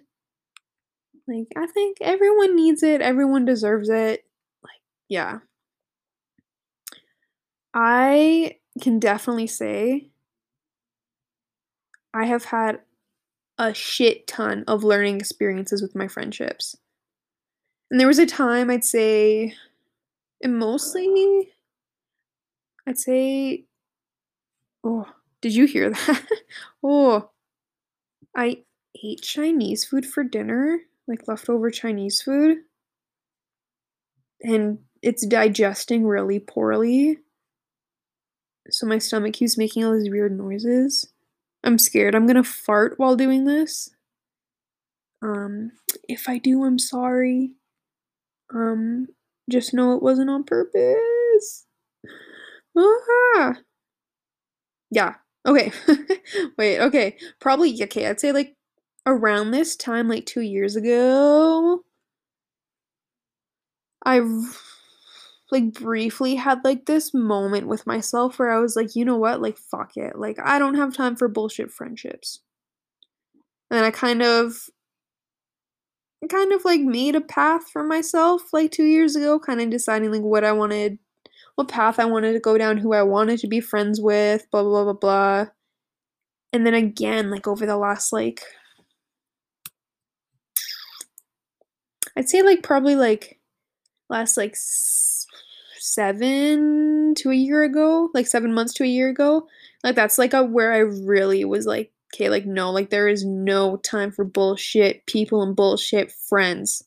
Like, 1.26 1.48
I 1.56 1.66
think 1.66 1.98
everyone 2.00 2.56
needs 2.56 2.82
it, 2.82 3.00
everyone 3.00 3.44
deserves 3.44 3.88
it. 3.88 4.24
Yeah. 5.10 5.40
I 7.74 8.56
can 8.80 9.00
definitely 9.00 9.48
say 9.48 10.08
I 12.14 12.24
have 12.24 12.44
had 12.44 12.80
a 13.58 13.74
shit 13.74 14.26
ton 14.26 14.64
of 14.66 14.84
learning 14.84 15.18
experiences 15.18 15.82
with 15.82 15.94
my 15.94 16.08
friendships. 16.08 16.76
And 17.90 17.98
there 17.98 18.06
was 18.06 18.20
a 18.20 18.26
time 18.26 18.70
I'd 18.70 18.84
say, 18.84 19.54
and 20.42 20.58
mostly, 20.58 21.50
I'd 22.86 22.98
say, 22.98 23.64
oh, 24.84 25.12
did 25.40 25.54
you 25.54 25.66
hear 25.66 25.90
that? 26.06 26.26
oh, 26.84 27.30
I 28.36 28.62
ate 29.02 29.22
Chinese 29.22 29.84
food 29.84 30.06
for 30.06 30.22
dinner 30.22 30.78
like 31.08 31.26
leftover 31.26 31.70
Chinese 31.70 32.22
food 32.22 32.58
and 34.42 34.78
it's 35.02 35.26
digesting 35.26 36.04
really 36.06 36.38
poorly. 36.38 37.18
So 38.70 38.86
my 38.86 38.98
stomach 38.98 39.34
keeps 39.34 39.58
making 39.58 39.84
all 39.84 39.92
these 39.92 40.10
weird 40.10 40.36
noises. 40.36 41.08
I'm 41.64 41.78
scared 41.78 42.14
I'm 42.14 42.26
gonna 42.26 42.44
fart 42.44 42.98
while 42.98 43.16
doing 43.16 43.44
this. 43.44 43.90
Um, 45.22 45.72
if 46.08 46.28
I 46.28 46.38
do, 46.38 46.64
I'm 46.64 46.78
sorry. 46.78 47.52
Um, 48.54 49.08
just 49.50 49.74
know 49.74 49.94
it 49.94 50.02
wasn't 50.02 50.30
on 50.30 50.44
purpose. 50.44 51.66
Ah. 52.76 53.54
Yeah. 54.90 55.14
Okay. 55.46 55.72
Wait, 56.58 56.80
okay. 56.80 57.16
Probably 57.40 57.82
okay, 57.84 58.06
I'd 58.06 58.20
say 58.20 58.32
like 58.32 58.54
around 59.06 59.50
this 59.50 59.76
time, 59.76 60.08
like 60.08 60.26
two 60.26 60.42
years 60.42 60.76
ago, 60.76 61.84
I've 64.04 64.26
like 65.52 65.72
briefly 65.72 66.36
had 66.36 66.64
like 66.64 66.86
this 66.86 67.12
moment 67.12 67.66
with 67.66 67.86
myself 67.86 68.38
where 68.38 68.50
I 68.50 68.58
was 68.58 68.76
like, 68.76 68.94
you 68.94 69.04
know 69.04 69.16
what? 69.16 69.40
Like, 69.40 69.58
fuck 69.58 69.96
it. 69.96 70.18
Like, 70.18 70.38
I 70.42 70.58
don't 70.58 70.76
have 70.76 70.94
time 70.94 71.16
for 71.16 71.28
bullshit 71.28 71.70
friendships. 71.70 72.40
And 73.70 73.84
I 73.84 73.90
kind 73.90 74.22
of 74.22 74.68
kind 76.28 76.52
of 76.52 76.64
like 76.64 76.80
made 76.80 77.14
a 77.14 77.20
path 77.20 77.62
for 77.72 77.82
myself 77.82 78.42
like 78.52 78.70
two 78.70 78.84
years 78.84 79.16
ago, 79.16 79.38
kind 79.38 79.60
of 79.60 79.70
deciding 79.70 80.12
like 80.12 80.22
what 80.22 80.44
I 80.44 80.52
wanted, 80.52 80.98
what 81.54 81.68
path 81.68 81.98
I 81.98 82.04
wanted 82.04 82.32
to 82.34 82.40
go 82.40 82.58
down, 82.58 82.76
who 82.76 82.92
I 82.92 83.02
wanted 83.02 83.38
to 83.40 83.48
be 83.48 83.60
friends 83.60 84.00
with, 84.00 84.46
blah, 84.50 84.62
blah, 84.62 84.84
blah, 84.84 84.92
blah. 84.92 85.46
And 86.52 86.66
then 86.66 86.74
again, 86.74 87.30
like 87.30 87.46
over 87.46 87.64
the 87.64 87.76
last 87.76 88.12
like 88.12 88.42
I'd 92.16 92.28
say 92.28 92.42
like 92.42 92.62
probably 92.62 92.96
like 92.96 93.38
last 94.08 94.36
like 94.36 94.56
seven 95.80 97.14
to 97.16 97.30
a 97.30 97.34
year 97.34 97.62
ago, 97.62 98.10
like 98.14 98.26
seven 98.26 98.52
months 98.54 98.74
to 98.74 98.84
a 98.84 98.88
year 98.88 99.08
ago. 99.08 99.46
Like 99.82 99.96
that's 99.96 100.18
like 100.18 100.34
a 100.34 100.44
where 100.44 100.72
I 100.72 100.78
really 100.78 101.44
was 101.44 101.66
like, 101.66 101.92
okay, 102.14 102.28
like 102.28 102.46
no, 102.46 102.70
like 102.70 102.90
there 102.90 103.08
is 103.08 103.24
no 103.24 103.76
time 103.78 104.12
for 104.12 104.24
bullshit 104.24 105.06
people 105.06 105.42
and 105.42 105.56
bullshit 105.56 106.12
friends. 106.28 106.82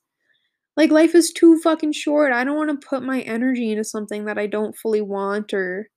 Like 0.77 0.91
life 0.91 1.15
is 1.15 1.31
too 1.31 1.59
fucking 1.59 1.93
short. 1.93 2.31
I 2.31 2.43
don't 2.43 2.57
want 2.57 2.81
to 2.81 2.87
put 2.87 3.03
my 3.03 3.21
energy 3.21 3.71
into 3.71 3.83
something 3.83 4.25
that 4.25 4.37
I 4.37 4.47
don't 4.47 4.75
fully 4.75 5.01
want 5.01 5.53
or 5.53 5.89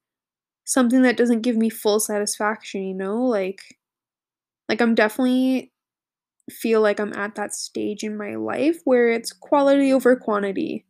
something 0.64 1.02
that 1.02 1.16
doesn't 1.16 1.42
give 1.42 1.56
me 1.56 1.70
full 1.70 2.00
satisfaction, 2.00 2.82
you 2.82 2.94
know? 2.94 3.22
Like 3.22 3.60
like 4.68 4.80
I'm 4.80 4.94
definitely 4.94 5.72
feel 6.50 6.80
like 6.80 7.00
I'm 7.00 7.12
at 7.12 7.34
that 7.36 7.54
stage 7.54 8.02
in 8.04 8.16
my 8.16 8.36
life 8.36 8.80
where 8.84 9.08
it's 9.08 9.32
quality 9.32 9.92
over 9.92 10.16
quantity. 10.16 10.84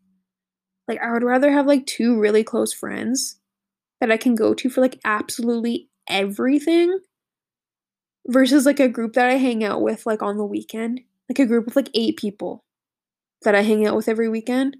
Like, 0.89 1.01
I 1.03 1.13
would 1.13 1.25
rather 1.25 1.51
have 1.51 1.67
like 1.67 1.87
two 1.87 2.19
really 2.19 2.45
close 2.45 2.73
friends 2.73 3.41
that 4.01 4.11
I 4.11 4.17
can 4.17 4.35
go 4.35 4.55
to 4.55 4.71
for 4.71 4.81
like 4.81 5.01
absolutely 5.05 5.89
everything 6.09 7.01
versus 8.27 8.67
like 8.67 8.81
a 8.81 8.89
group 8.89 9.15
that 9.15 9.29
I 9.29 9.35
hang 9.35 9.65
out 9.65 9.83
with 9.83 10.07
like 10.07 10.23
on 10.23 10.37
the 10.37 10.45
weekend. 10.45 11.01
Like 11.29 11.41
a 11.41 11.47
group 11.47 11.67
of 11.67 11.75
like 11.75 11.91
eight 11.95 12.17
people 12.17 12.65
that 13.43 13.55
I 13.55 13.63
hang 13.63 13.85
out 13.87 13.97
with 13.97 14.09
every 14.09 14.29
weekend. 14.29 14.77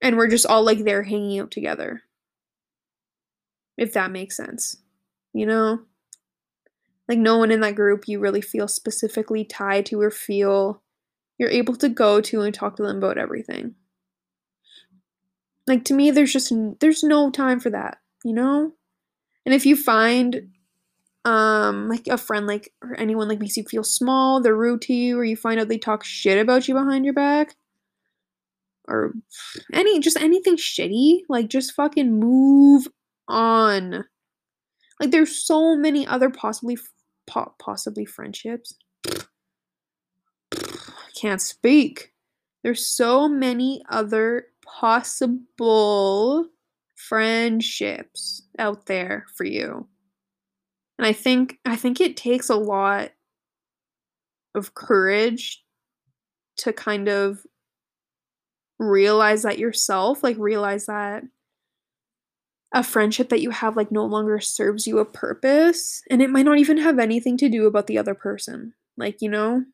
And 0.00 0.16
we're 0.16 0.28
just 0.28 0.46
all 0.46 0.62
like 0.62 0.84
there 0.84 1.02
hanging 1.02 1.38
out 1.40 1.50
together. 1.50 2.02
If 3.76 3.92
that 3.92 4.10
makes 4.10 4.36
sense. 4.36 4.78
You 5.34 5.46
know? 5.46 5.80
like 7.10 7.18
no 7.18 7.38
one 7.38 7.50
in 7.50 7.58
that 7.58 7.74
group 7.74 8.06
you 8.06 8.20
really 8.20 8.40
feel 8.40 8.68
specifically 8.68 9.44
tied 9.44 9.84
to 9.84 10.00
or 10.00 10.12
feel 10.12 10.80
you're 11.38 11.50
able 11.50 11.74
to 11.74 11.88
go 11.88 12.20
to 12.20 12.42
and 12.42 12.54
talk 12.54 12.76
to 12.76 12.84
them 12.84 12.98
about 12.98 13.18
everything. 13.18 13.74
Like 15.70 15.84
to 15.84 15.94
me 15.94 16.10
there's 16.10 16.32
just 16.32 16.52
there's 16.80 17.04
no 17.04 17.30
time 17.30 17.60
for 17.60 17.70
that, 17.70 17.98
you 18.24 18.32
know? 18.32 18.72
And 19.46 19.54
if 19.54 19.64
you 19.64 19.76
find 19.76 20.48
um 21.24 21.88
like 21.88 22.08
a 22.08 22.18
friend 22.18 22.48
like 22.48 22.72
or 22.82 22.98
anyone 22.98 23.28
like 23.28 23.38
makes 23.38 23.56
you 23.56 23.62
feel 23.62 23.84
small, 23.84 24.40
they're 24.40 24.56
rude 24.56 24.82
to 24.82 24.92
you 24.92 25.16
or 25.16 25.22
you 25.22 25.36
find 25.36 25.60
out 25.60 25.68
they 25.68 25.78
talk 25.78 26.02
shit 26.02 26.40
about 26.40 26.66
you 26.66 26.74
behind 26.74 27.04
your 27.04 27.14
back 27.14 27.54
or 28.88 29.12
any 29.72 30.00
just 30.00 30.20
anything 30.20 30.56
shitty, 30.56 31.20
like 31.28 31.46
just 31.46 31.72
fucking 31.72 32.18
move 32.18 32.88
on. 33.28 34.06
Like 34.98 35.12
there's 35.12 35.46
so 35.46 35.76
many 35.76 36.04
other 36.04 36.30
possibly 36.30 36.78
po- 37.28 37.54
possibly 37.60 38.04
friendships. 38.04 38.74
I 40.52 41.12
can't 41.14 41.40
speak. 41.40 42.12
There's 42.64 42.84
so 42.84 43.28
many 43.28 43.84
other 43.88 44.46
possible 44.78 46.46
friendships 46.96 48.42
out 48.58 48.86
there 48.86 49.26
for 49.36 49.44
you. 49.44 49.88
And 50.98 51.06
I 51.06 51.12
think 51.12 51.58
I 51.64 51.76
think 51.76 52.00
it 52.00 52.16
takes 52.16 52.48
a 52.48 52.56
lot 52.56 53.10
of 54.54 54.74
courage 54.74 55.64
to 56.58 56.72
kind 56.72 57.08
of 57.08 57.40
realize 58.78 59.42
that 59.42 59.58
yourself, 59.58 60.22
like 60.22 60.36
realize 60.38 60.86
that 60.86 61.24
a 62.72 62.82
friendship 62.82 63.28
that 63.30 63.40
you 63.40 63.50
have 63.50 63.76
like 63.76 63.90
no 63.90 64.04
longer 64.04 64.38
serves 64.40 64.86
you 64.86 64.98
a 64.98 65.04
purpose 65.04 66.02
and 66.10 66.22
it 66.22 66.30
might 66.30 66.44
not 66.44 66.58
even 66.58 66.78
have 66.78 66.98
anything 66.98 67.36
to 67.36 67.48
do 67.48 67.66
about 67.66 67.88
the 67.88 67.98
other 67.98 68.14
person 68.14 68.74
like 68.96 69.16
you 69.20 69.28
know 69.28 69.64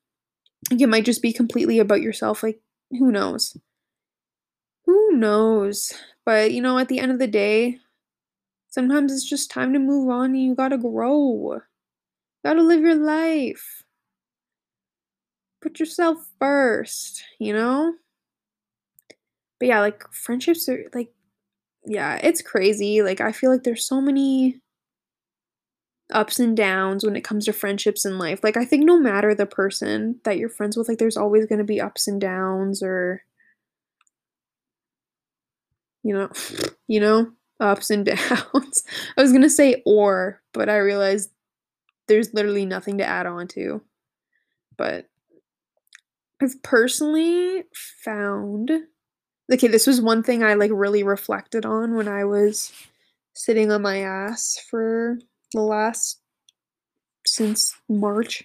it 0.71 0.89
might 0.89 1.05
just 1.05 1.21
be 1.21 1.33
completely 1.33 1.79
about 1.79 2.01
yourself 2.01 2.43
like 2.43 2.61
who 2.91 3.13
knows 3.13 3.57
who 4.87 5.13
knows? 5.17 5.93
But 6.25 6.53
you 6.53 6.63
know 6.63 6.79
at 6.79 6.89
the 6.89 6.99
end 7.01 7.13
of 7.13 7.19
the 7.19 7.27
day 7.27 7.79
sometimes 8.71 9.13
it's 9.13 9.29
just 9.29 9.51
time 9.51 9.73
to 9.75 9.79
move 9.81 10.11
on 10.11 10.27
and 10.33 10.43
you 10.43 10.55
gotta 10.55 10.79
grow. 10.79 11.55
You 11.55 11.63
gotta 12.45 12.63
live 12.63 12.83
your 12.83 12.97
life. 12.97 13.85
Put 15.63 15.81
yourself 15.81 16.29
first 16.39 17.23
you 17.39 17.53
know? 17.53 17.97
But 19.61 19.69
yeah, 19.69 19.81
like, 19.81 20.05
friendships 20.13 20.69
are 20.69 20.85
like 20.95 21.13
yeah, 21.87 22.17
it's 22.23 22.43
crazy, 22.43 23.03
like, 23.03 23.21
I 23.21 23.33
feel 23.33 23.51
like 23.51 23.65
there's 23.65 23.87
so 23.87 24.01
many 24.01 24.61
ups 26.13 26.39
and 26.39 26.57
downs 26.57 27.05
when 27.05 27.17
it 27.17 27.25
comes 27.25 27.47
to 27.47 27.53
friendships 27.53 28.05
in 28.05 28.17
life, 28.17 28.41
like, 28.45 28.57
I 28.57 28.65
think 28.65 28.85
no 28.85 28.97
matter 28.99 29.35
the 29.35 29.45
person 29.47 30.21
that 30.25 30.39
you're 30.39 30.49
friends 30.49 30.77
with, 30.77 30.89
like, 30.89 30.99
there's 30.99 31.17
always 31.17 31.47
gonna 31.47 31.65
be 31.65 31.81
ups 31.81 32.07
and 32.07 32.21
downs 32.21 32.81
or 32.83 33.23
you 36.07 36.15
know 36.15 36.31
you 36.89 37.01
know, 37.01 37.33
ups 37.61 37.91
and 37.91 38.07
downs. 38.07 38.85
I 39.17 39.23
was 39.23 39.33
gonna 39.33 39.51
say 39.51 39.83
"or," 39.85 40.41
but 40.53 40.69
I 40.69 40.77
realized 40.79 41.31
there's 42.09 42.33
literally 42.35 42.67
nothing 42.67 42.99
to 42.99 43.05
add 43.05 43.27
on 43.27 43.49
to. 43.49 43.83
But 44.77 45.09
I've 46.41 46.63
personally 46.63 47.65
found 48.05 48.71
okay, 49.53 49.69
this 49.69 49.87
was 49.87 50.01
one 50.01 50.23
thing 50.23 50.43
I, 50.43 50.55
like, 50.55 50.71
really 50.75 51.03
reflected 51.03 51.65
on 51.65 51.95
when 51.95 52.09
I 52.09 52.25
was 52.25 52.73
sitting 53.35 53.71
on 53.71 53.83
my 53.83 53.99
ass 53.99 54.59
for 54.71 55.19
the 55.53 55.61
last 55.61 56.21
since 57.25 57.75
March. 57.89 58.45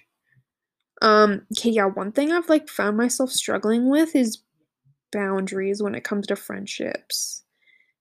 Um, 1.00 1.46
okay, 1.58 1.70
yeah, 1.70 1.86
one 1.86 2.12
thing 2.12 2.30
I've, 2.32 2.48
like, 2.48 2.68
found 2.68 2.96
myself 2.96 3.30
struggling 3.32 3.88
with 3.88 4.14
is 4.14 4.42
boundaries 5.10 5.82
when 5.82 5.94
it 5.94 6.04
comes 6.04 6.28
to 6.28 6.36
friendships. 6.36 7.42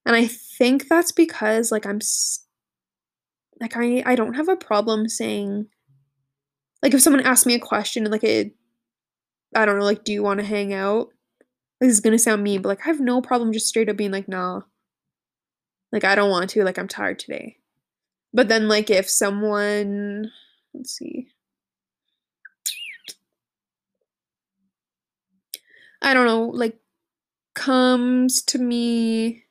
And 0.06 0.16
I 0.16 0.26
think 0.28 0.88
that's 0.88 1.12
because, 1.12 1.72
like, 1.72 1.86
I'm 1.86 2.00
like, 3.60 3.76
I 3.78 4.02
I 4.06 4.16
don't 4.16 4.34
have 4.36 4.50
a 4.50 4.56
problem 4.56 5.08
saying 5.10 5.68
like, 6.84 6.94
if 6.94 7.02
someone 7.02 7.24
asks 7.26 7.46
me 7.46 7.54
a 7.56 7.60
question 7.60 8.04
and, 8.04 8.12
like, 8.12 8.24
it 8.24 8.54
I 9.56 9.66
don't 9.66 9.80
know, 9.80 9.86
like, 9.86 10.04
"Do 10.06 10.14
you 10.14 10.24
wanna 10.24 10.44
hang 10.44 10.74
out?" 10.74 11.10
This 11.82 11.92
is 11.94 12.02
gonna 12.02 12.20
sound 12.20 12.44
mean, 12.44 12.62
but, 12.64 12.70
like, 12.70 12.82
I 12.86 12.90
have 12.90 13.00
no 13.02 13.22
problem 13.22 13.54
just 13.54 13.68
straight 13.68 13.90
up 13.90 13.98
being 13.98 14.12
like, 14.12 14.28
"Nah." 14.30 14.64
Like, 15.92 16.04
"I 16.04 16.16
don't 16.16 16.30
want 16.30 16.50
to, 16.52 16.64
like, 16.64 16.78
I'm 16.80 16.88
tired 16.88 17.20
today." 17.20 17.58
But 18.34 18.48
then, 18.50 18.68
like, 18.70 18.90
if 18.90 19.10
someone 19.10 20.32
let's 20.74 20.94
see 20.94 21.30
I 26.02 26.14
don't 26.14 26.26
know, 26.26 26.46
like, 26.46 26.78
comes 27.56 28.42
to 28.44 28.60
me 28.60 29.46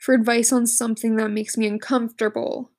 for 0.00 0.14
advice 0.14 0.52
on 0.52 0.66
something 0.66 1.16
that 1.16 1.30
makes 1.30 1.56
me 1.58 1.68
uncomfortable 1.68 2.72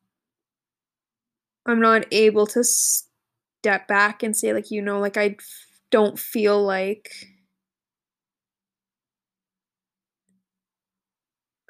I'm 1.65 1.79
not 1.79 2.05
able 2.11 2.47
to 2.47 2.63
step 2.63 3.87
back 3.87 4.23
and 4.23 4.35
say, 4.35 4.53
like, 4.53 4.71
you 4.71 4.81
know, 4.81 4.99
like, 4.99 5.17
I 5.17 5.35
don't 5.91 6.17
feel 6.17 6.61
like 6.63 7.11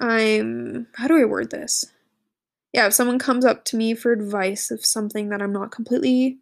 I'm 0.00 0.88
how 0.94 1.06
do 1.08 1.16
I 1.20 1.24
word 1.24 1.50
this? 1.50 1.86
Yeah, 2.72 2.86
if 2.88 2.94
someone 2.94 3.18
comes 3.20 3.44
up 3.46 3.64
to 3.66 3.76
me 3.76 3.94
for 3.94 4.12
advice 4.12 4.70
of 4.70 4.84
something 4.86 5.30
that 5.30 5.42
I'm 5.42 5.52
not 5.52 5.72
completely 5.72 6.40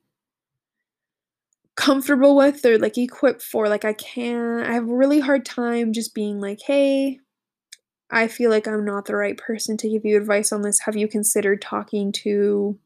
comfortable 1.77 2.37
with 2.37 2.65
or, 2.65 2.79
like, 2.79 2.99
equipped 2.99 3.43
for, 3.43 3.69
like, 3.69 3.85
I 3.85 3.93
can't 3.95 4.67
I 4.67 4.73
have 4.75 4.89
a 4.89 4.95
really 4.95 5.21
hard 5.21 5.45
time 5.45 5.93
just 5.93 6.15
being 6.15 6.41
like, 6.41 6.61
"Hey, 6.61 7.21
I 8.11 8.27
feel 8.29 8.51
like 8.51 8.67
I'm 8.67 8.85
not 8.85 9.05
the 9.07 9.17
right 9.17 9.37
person 9.37 9.77
to 9.79 9.89
give 9.89 10.05
you 10.05 10.17
advice 10.17 10.53
on 10.53 10.63
this. 10.63 10.81
Have 10.81 10.97
you 10.97 11.07
considered 11.09 11.63
talking 11.63 12.11
to" 12.25 12.79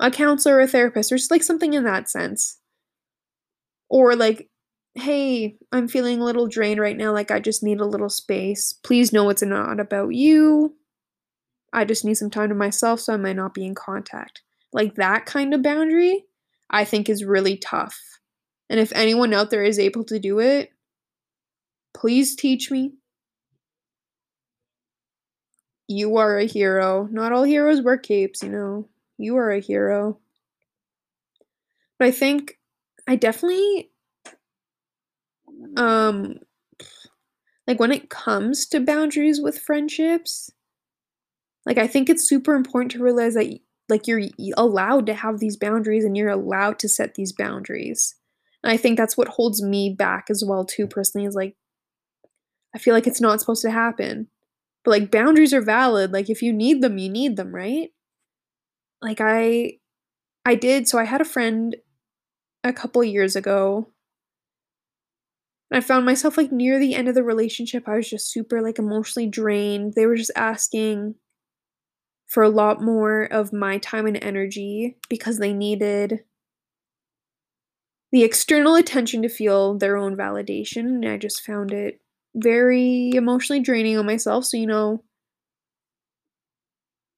"a 0.00 0.10
counselor 0.10 0.56
or 0.56 0.60
a 0.60 0.68
therapist?" 0.68 1.10
Or 1.12 1.16
just, 1.16 1.30
like, 1.30 1.42
something 1.42 1.74
in 1.74 1.84
that 1.84 2.08
sense. 2.08 2.58
Or, 3.90 4.14
like, 4.14 4.48
"Hey, 4.94 5.56
I'm 5.72 5.88
feeling 5.88 6.20
a 6.20 6.24
little 6.24 6.46
drained 6.46 6.80
right 6.80 6.96
now, 6.96 7.12
like, 7.12 7.30
I 7.30 7.40
just 7.40 7.62
need 7.62 7.80
a 7.80 7.86
little 7.86 8.10
space. 8.10 8.72
Please 8.72 9.12
know 9.12 9.30
it's 9.30 9.42
not 9.42 9.80
about 9.80 10.14
you. 10.14 10.74
I 11.72 11.84
just 11.84 12.04
need 12.04 12.14
some 12.16 12.30
time 12.30 12.50
to 12.50 12.56
myself, 12.56 13.00
so 13.00 13.14
I 13.14 13.18
might 13.18 13.36
not 13.36 13.54
be 13.54 13.66
in 13.66 13.74
contact." 13.74 14.42
Like, 14.72 14.96
that 14.96 15.26
kind 15.26 15.54
of 15.54 15.62
boundary, 15.62 16.26
I 16.70 16.84
think 16.84 17.08
is 17.08 17.24
really 17.24 17.56
tough. 17.58 17.98
And 18.70 18.80
if 18.80 18.92
anyone 18.94 19.34
out 19.34 19.50
there 19.50 19.64
is 19.64 19.78
able 19.78 20.04
to 20.06 20.18
do 20.20 20.40
it, 20.40 20.72
please 21.94 22.36
teach 22.36 22.70
me. 22.70 22.97
You 25.88 26.16
are 26.18 26.38
a 26.38 26.44
hero. 26.44 27.08
Not 27.10 27.32
all 27.32 27.42
heroes 27.42 27.82
wear 27.82 27.98
capes, 27.98 28.42
you 28.42 28.50
know? 28.50 28.88
You 29.16 29.36
are 29.36 29.50
a 29.50 29.60
hero. 29.60 30.18
But 31.98 32.08
I 32.08 32.10
think 32.12 32.58
I 33.08 33.16
definitely 33.16 33.90
um, 35.76 36.38
like, 37.66 37.80
when 37.80 37.90
it 37.90 38.10
comes 38.10 38.66
to 38.66 38.80
boundaries 38.80 39.40
with 39.40 39.58
friendships 39.58 40.52
like, 41.68 41.76
I 41.78 41.86
think 41.86 42.08
it's 42.08 42.26
super 42.26 42.54
important 42.54 42.92
to 42.92 43.02
realize 43.02 43.34
that 43.34 43.58
like, 43.90 44.06
you're 44.06 44.22
allowed 44.56 45.04
to 45.06 45.14
have 45.14 45.38
these 45.38 45.56
boundaries 45.56 46.02
and 46.02 46.16
you're 46.16 46.30
allowed 46.30 46.78
to 46.78 46.88
set 46.88 47.14
these 47.14 47.32
boundaries. 47.32 48.14
And 48.62 48.72
I 48.72 48.78
think 48.78 48.96
that's 48.96 49.18
what 49.18 49.28
holds 49.28 49.62
me 49.62 49.90
back 49.90 50.28
as 50.30 50.42
well 50.46 50.64
too, 50.64 50.86
personally, 50.86 51.26
is, 51.26 51.34
like 51.34 51.56
I 52.74 52.78
feel 52.78 52.94
like 52.94 53.06
it's 53.06 53.20
not 53.20 53.40
supposed 53.40 53.62
to 53.62 53.70
happen. 53.70 54.28
Like, 54.88 55.10
boundaries 55.10 55.54
are 55.54 55.60
valid, 55.60 56.12
like, 56.12 56.30
if 56.30 56.42
you 56.42 56.52
need 56.52 56.82
them, 56.82 56.98
you 56.98 57.10
need 57.10 57.36
them, 57.36 57.54
right? 57.54 57.90
Like, 59.02 59.20
I 59.20 59.78
I 60.46 60.54
did 60.56 60.88
so 60.88 60.98
I 60.98 61.04
had 61.04 61.20
a 61.22 61.24
friend 61.26 61.76
a 62.64 62.72
couple 62.72 63.04
years 63.04 63.36
ago 63.36 63.92
I 65.70 65.80
found 65.80 66.06
myself, 66.06 66.36
like, 66.38 66.50
near 66.50 66.78
the 66.78 66.94
end 66.94 67.08
of 67.08 67.14
the 67.14 67.22
relationship, 67.22 67.88
I 67.88 67.96
was 67.96 68.08
just 68.08 68.30
super, 68.30 68.62
like, 68.62 68.78
emotionally 68.78 69.28
drained. 69.28 69.94
They 69.94 70.06
were 70.06 70.16
just 70.16 70.30
asking 70.34 71.16
for 72.26 72.42
a 72.42 72.48
lot 72.50 72.82
more 72.82 73.22
of 73.24 73.52
my 73.54 73.78
time 73.78 74.06
and 74.06 74.22
energy 74.22 74.98
because 75.08 75.38
they 75.38 75.52
needed 75.54 76.20
the 78.12 78.22
external 78.24 78.74
attention 78.74 79.20
to 79.22 79.28
feel 79.28 79.76
their 79.76 79.96
own 79.96 80.16
validation, 80.16 80.86
and 80.86 81.06
I 81.08 81.16
just 81.18 81.42
found 81.42 81.72
it 81.72 82.00
very 82.34 83.10
emotionally 83.14 83.60
draining 83.60 83.98
on 83.98 84.06
myself, 84.06 84.44
so, 84.44 84.56
you 84.56 84.66
know 84.66 85.02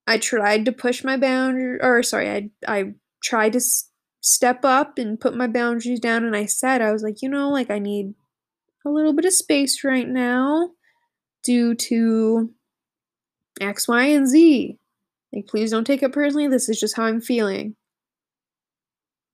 I 0.06 0.18
tried 0.18 0.64
to 0.64 0.72
push 0.72 1.04
my 1.04 1.16
boundar 1.16 1.78
or 1.82 2.02
sorry, 2.02 2.30
I 2.30 2.50
I 2.66 2.94
tried 3.22 3.52
to 3.52 3.58
s 3.58 3.90
step 4.22 4.64
up 4.64 4.98
and 4.98 5.18
put 5.20 5.36
my 5.36 5.46
boundaries 5.46 6.00
down, 6.00 6.24
and 6.24 6.36
I 6.36 6.46
said, 6.46 6.82
I 6.82 6.92
was 6.92 7.02
like, 7.02 7.22
"You 7.22 7.28
know, 7.28 7.50
like, 7.50 7.70
I 7.70 7.78
need 7.78 8.14
a 8.86 8.90
little 8.90 9.14
bit 9.14 9.24
of 9.26 9.34
space 9.34 9.84
right 9.84 10.08
now 10.08 10.70
due 11.44 11.74
to 11.76 12.52
X, 13.60 13.88
Y, 13.88 14.04
and 14.06 14.26
Z. 14.28 14.78
Like, 15.32 15.46
please 15.48 15.70
don't 15.72 15.86
take 15.86 16.02
it 16.02 16.12
personally, 16.12 16.48
this 16.48 16.68
is 16.68 16.80
just 16.80 16.96
how 16.96 17.04
I'm 17.04 17.20
feeling." 17.20 17.76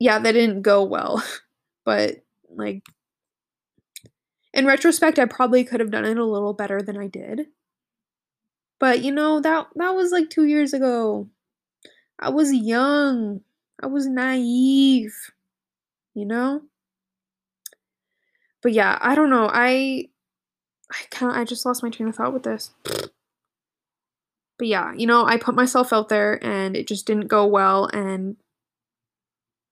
Yeah, 0.01 0.19
that 0.19 0.33
didn't 0.33 0.63
go 0.63 0.85
well, 0.85 1.23
but, 1.85 2.17
like 2.51 2.83
in 4.57 4.67
retrospect, 4.67 5.19
I 5.19 5.27
probably 5.27 5.65
could 5.65 5.81
have 5.81 5.91
done 5.93 6.05
it 6.07 6.19
a 6.19 6.25
little 6.25 6.55
better 6.55 6.83
than 6.83 6.97
I 6.99 7.09
did. 7.09 7.49
But, 8.81 9.03
you 9.03 9.13
know, 9.13 9.41
that 9.41 9.69
that 9.77 9.95
was, 9.95 10.13
like, 10.13 10.29
2 10.31 10.45
years 10.45 10.73
ago. 10.75 11.29
I 12.21 12.31
was 12.31 12.53
young. 12.55 13.43
I 13.83 13.87
was 13.89 14.07
naive, 14.07 15.15
you 16.15 16.27
know? 16.27 16.63
But, 18.63 18.73
yeah, 18.73 18.99
I 19.01 19.15
don't 19.15 19.31
know, 19.31 19.49
I 19.53 20.09
I 20.93 20.97
kinda 21.11 21.35
I 21.35 21.45
just 21.45 21.67
lost 21.67 21.83
my 21.83 21.91
train 21.91 22.09
of 22.09 22.17
thought 22.17 22.33
with 22.35 22.45
this. 22.45 22.73
But, 24.59 24.69
yeah, 24.69 24.93
you 24.95 25.07
know, 25.07 25.25
I 25.27 25.37
put 25.37 25.55
myself 25.55 25.93
out 25.93 26.09
there, 26.09 26.43
and 26.45 26.77
it 26.77 26.89
just 26.89 27.07
didn't 27.07 27.29
go 27.29 27.47
well, 27.47 27.87
and 27.93 28.37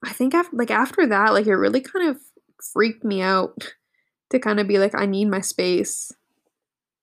I 0.02 0.12
think 0.12 0.34
af 0.34 0.48
like, 0.52 0.70
after 0.70 1.06
that, 1.06 1.32
like, 1.32 1.46
it 1.46 1.54
really 1.54 1.80
kind 1.80 2.08
of 2.08 2.18
freaked 2.72 3.04
me 3.04 3.22
out 3.22 3.74
to 4.30 4.38
kinda 4.40 4.64
be 4.64 4.78
like, 4.78 4.94
"I 4.94 5.06
need 5.06 5.26
my 5.26 5.40
space." 5.40 6.12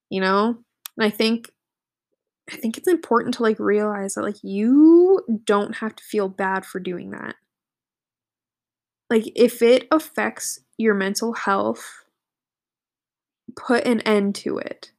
You 0.10 0.21
know? 0.21 0.57
And 0.97 1.05
I 1.05 1.10
think 1.10 1.51
I 2.51 2.57
think 2.57 2.77
it's 2.77 2.88
important 2.88 3.36
to, 3.36 3.43
like, 3.43 3.60
realize 3.60 4.15
that, 4.15 4.23
like, 4.23 4.43
you 4.43 5.21
don't 5.45 5.75
have 5.77 5.95
to 5.95 6.03
feel 6.03 6.29
bad 6.29 6.65
for 6.65 6.79
doing 6.79 7.12
that. 7.12 7.36
Like, 9.10 9.31
if 9.36 9.62
it 9.62 9.88
affects 9.91 10.60
your 10.77 10.93
mental 10.93 11.34
health 11.34 12.03
put 13.55 13.86
an 13.86 14.01
end 14.01 14.36
to 14.36 14.57
it. 14.57 14.91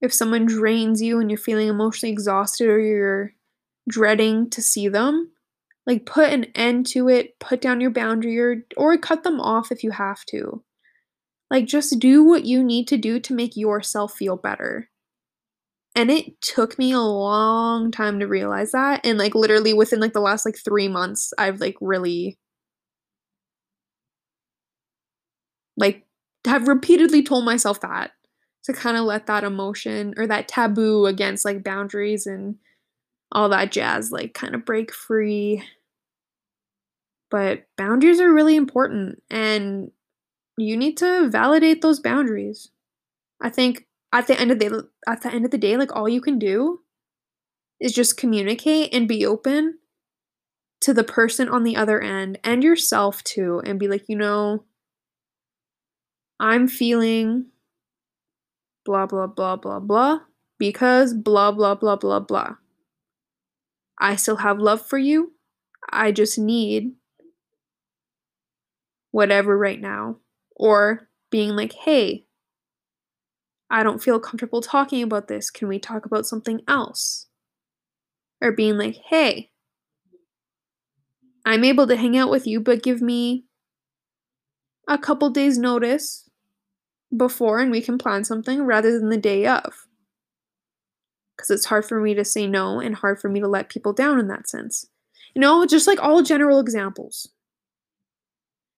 If 0.00 0.12
someone 0.12 0.46
drains 0.46 1.00
you 1.02 1.18
and 1.20 1.30
you're 1.30 1.38
feeling 1.38 1.68
emotionally 1.68 2.12
exhausted 2.12 2.68
or 2.68 2.78
you're 2.80 3.32
dreading 3.88 4.50
to 4.50 4.62
see 4.62 4.88
them, 4.88 5.30
like, 5.86 6.06
put 6.06 6.32
an 6.32 6.44
end 6.54 6.86
to 6.88 7.08
it, 7.08 7.38
put 7.40 7.60
down 7.60 7.80
your 7.80 7.90
boundary 7.90 8.38
or 8.40 8.64
or 8.76 8.96
cut 8.98 9.22
them 9.24 9.40
off 9.40 9.72
if 9.72 9.84
you 9.84 9.92
have 9.92 10.24
to. 10.26 10.62
Like, 11.54 11.64
just 11.66 12.00
do 12.00 12.22
what 12.22 12.44
you 12.44 12.62
need 12.62 12.86
to 12.88 12.98
do 12.98 13.18
to 13.20 13.32
make 13.34 13.56
yourself 13.56 14.14
feel 14.14 14.36
better. 14.36 14.90
And 15.96 16.10
it 16.10 16.40
took 16.40 16.76
me 16.78 16.92
a 16.92 17.00
long 17.00 17.90
time 17.92 18.18
to 18.20 18.26
realize 18.26 18.72
that, 18.72 19.00
and, 19.04 19.16
like, 19.18 19.34
literally 19.34 19.72
within, 19.74 20.00
like, 20.00 20.12
the 20.12 20.20
last, 20.20 20.44
like, 20.44 20.56
3 20.56 20.88
months, 20.88 21.32
I've, 21.38 21.60
like, 21.60 21.76
really 21.80 22.36
like 25.76 26.04
have 26.46 26.68
repeatedly 26.68 27.22
told 27.22 27.44
myself 27.44 27.80
that 27.80 28.12
to 28.64 28.72
kind 28.72 28.96
of 28.96 29.04
let 29.04 29.26
that 29.26 29.44
emotion 29.44 30.14
or 30.16 30.26
that 30.26 30.48
taboo 30.48 31.06
against 31.06 31.44
like 31.44 31.64
boundaries 31.64 32.26
and 32.26 32.56
all 33.32 33.48
that 33.48 33.72
jazz 33.72 34.12
like 34.12 34.34
kind 34.34 34.54
of 34.54 34.64
break 34.64 34.92
free. 34.94 35.62
But 37.30 37.64
boundaries 37.76 38.20
are 38.20 38.32
really 38.32 38.56
important 38.56 39.22
and 39.30 39.90
you 40.56 40.76
need 40.76 40.96
to 40.98 41.28
validate 41.30 41.82
those 41.82 42.00
boundaries. 42.00 42.70
I 43.40 43.50
think 43.50 43.86
at 44.12 44.26
the 44.26 44.40
end 44.40 44.50
of 44.50 44.58
the 44.58 44.88
at 45.06 45.22
the 45.22 45.32
end 45.32 45.44
of 45.44 45.50
the 45.50 45.58
day 45.58 45.76
like 45.76 45.94
all 45.94 46.08
you 46.08 46.20
can 46.20 46.38
do 46.38 46.80
is 47.80 47.92
just 47.92 48.16
communicate 48.16 48.94
and 48.94 49.08
be 49.08 49.26
open 49.26 49.78
to 50.80 50.94
the 50.94 51.04
person 51.04 51.48
on 51.48 51.64
the 51.64 51.76
other 51.76 52.00
end 52.00 52.38
and 52.44 52.62
yourself 52.62 53.22
too 53.24 53.60
and 53.64 53.78
be 53.78 53.88
like, 53.88 54.08
"You 54.08 54.16
know, 54.16 54.64
I'm 56.38 56.68
feeling 56.68 57.46
blah, 58.84 59.06
blah, 59.06 59.26
blah, 59.26 59.56
blah, 59.56 59.80
blah, 59.80 60.20
because 60.58 61.14
blah, 61.14 61.50
blah, 61.52 61.74
blah, 61.74 61.96
blah, 61.96 62.20
blah. 62.20 62.56
I 63.98 64.16
still 64.16 64.36
have 64.36 64.58
love 64.58 64.84
for 64.84 64.98
you. 64.98 65.32
I 65.90 66.12
just 66.12 66.38
need 66.38 66.92
whatever 69.10 69.56
right 69.56 69.80
now. 69.80 70.16
Or 70.56 71.08
being 71.30 71.50
like, 71.50 71.72
hey, 71.72 72.26
I 73.70 73.82
don't 73.82 74.02
feel 74.02 74.20
comfortable 74.20 74.60
talking 74.60 75.02
about 75.02 75.28
this. 75.28 75.50
Can 75.50 75.68
we 75.68 75.78
talk 75.78 76.06
about 76.06 76.26
something 76.26 76.60
else? 76.68 77.26
Or 78.40 78.52
being 78.52 78.78
like, 78.78 78.96
hey, 79.08 79.50
I'm 81.44 81.64
able 81.64 81.86
to 81.86 81.96
hang 81.96 82.16
out 82.16 82.30
with 82.30 82.46
you, 82.46 82.60
but 82.60 82.82
give 82.82 83.02
me 83.02 83.44
a 84.88 84.98
couple 84.98 85.30
days' 85.30 85.58
notice 85.58 86.28
before 87.14 87.60
and 87.60 87.70
we 87.70 87.80
can 87.80 87.98
plan 87.98 88.24
something 88.24 88.62
rather 88.62 88.98
than 88.98 89.08
the 89.08 89.16
day 89.16 89.46
of. 89.46 89.86
Because 91.36 91.50
it's 91.50 91.66
hard 91.66 91.84
for 91.84 92.00
me 92.00 92.14
to 92.14 92.24
say 92.24 92.46
no 92.46 92.80
and 92.80 92.94
hard 92.94 93.20
for 93.20 93.28
me 93.28 93.40
to 93.40 93.48
let 93.48 93.68
people 93.68 93.92
down 93.92 94.18
in 94.18 94.28
that 94.28 94.48
sense. 94.48 94.86
You 95.34 95.40
know, 95.40 95.66
just 95.66 95.86
like 95.86 96.00
all 96.00 96.22
general 96.22 96.60
examples. 96.60 97.28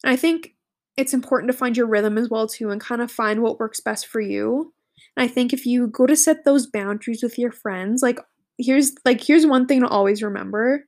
I 0.05 0.17
think 0.17 0.56
it's 0.97 1.15
important 1.15 1.51
to 1.51 1.57
find 1.57 1.77
your 1.77 1.87
rhythm 1.87 2.19
as 2.19 2.29
well 2.31 2.47
too 2.47 2.71
and 2.71 2.81
kind 2.81 3.03
of 3.03 3.11
find 3.11 3.43
what 3.43 3.59
works 3.59 3.81
best 3.81 4.07
for 4.07 4.21
you. 4.21 4.73
And 5.17 5.25
I 5.25 5.29
think 5.29 5.53
if 5.53 5.67
you 5.67 5.89
go 5.89 6.07
to 6.07 6.17
set 6.17 6.45
those 6.45 6.67
boundaries 6.67 7.23
with 7.23 7.39
your 7.39 7.53
friends, 7.53 8.03
like 8.03 8.19
here's 8.59 8.93
like 9.05 9.23
here's 9.23 9.47
one 9.47 9.67
thing 9.67 9.81
to 9.81 9.89
always 9.89 10.23
remember. 10.23 10.85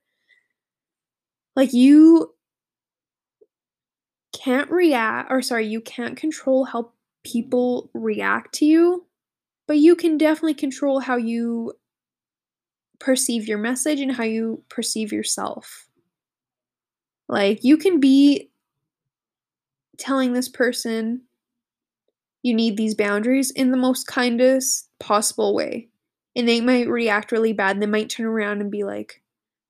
Like 1.56 1.72
you 1.72 2.34
can't 4.32 4.70
react 4.70 5.30
or 5.30 5.42
sorry, 5.42 5.66
you 5.66 5.80
can't 5.80 6.16
control 6.16 6.64
how 6.64 6.92
people 7.24 7.90
react 7.94 8.54
to 8.54 8.64
you, 8.64 9.06
but 9.66 9.78
you 9.78 9.94
can 9.96 10.16
definitely 10.16 10.54
control 10.54 11.00
how 11.00 11.16
you 11.16 11.72
perceive 12.98 13.46
your 13.46 13.58
message 13.58 14.00
and 14.00 14.12
how 14.12 14.24
you 14.24 14.62
perceive 14.68 15.12
yourself. 15.12 15.86
Like, 17.28 17.62
you 17.62 17.76
can 17.76 18.00
be 18.00 18.50
telling 19.98 20.32
this 20.32 20.48
person 20.48 21.22
you 22.42 22.54
need 22.54 22.76
these 22.76 22.94
boundaries 22.94 23.50
in 23.50 23.70
the 23.70 23.76
most 23.76 24.06
kindest 24.06 24.88
possible 25.00 25.54
way. 25.54 25.88
And 26.36 26.48
they 26.48 26.60
might 26.60 26.88
react 26.88 27.32
really 27.32 27.52
bad 27.52 27.76
and 27.76 27.82
they 27.82 27.86
might 27.86 28.10
turn 28.10 28.26
around 28.26 28.60
and 28.60 28.70
be 28.70 28.84
like, 28.84 29.22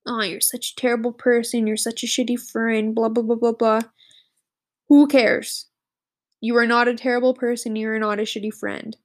Oh, 0.05 0.21
you're 0.21 0.41
such 0.41 0.71
a 0.71 0.75
terrible 0.75 1.11
person. 1.11 1.67
You're 1.67 1.77
such 1.77 2.03
a 2.03 2.07
shitty 2.07 2.39
friend. 2.39 2.95
Blah, 2.95 3.09
blah, 3.09 3.23
blah, 3.23 3.35
blah, 3.35 3.51
blah. 3.51 3.81
Who 4.87 5.07
cares? 5.07 5.67
You 6.41 6.55
are 6.57 6.65
not 6.65 6.87
a 6.87 6.95
terrible 6.95 7.33
person. 7.33 7.75
You 7.75 7.89
are 7.89 7.99
not 7.99 8.19
a 8.19 8.23
shitty 8.23 8.53
friend. 8.53 8.95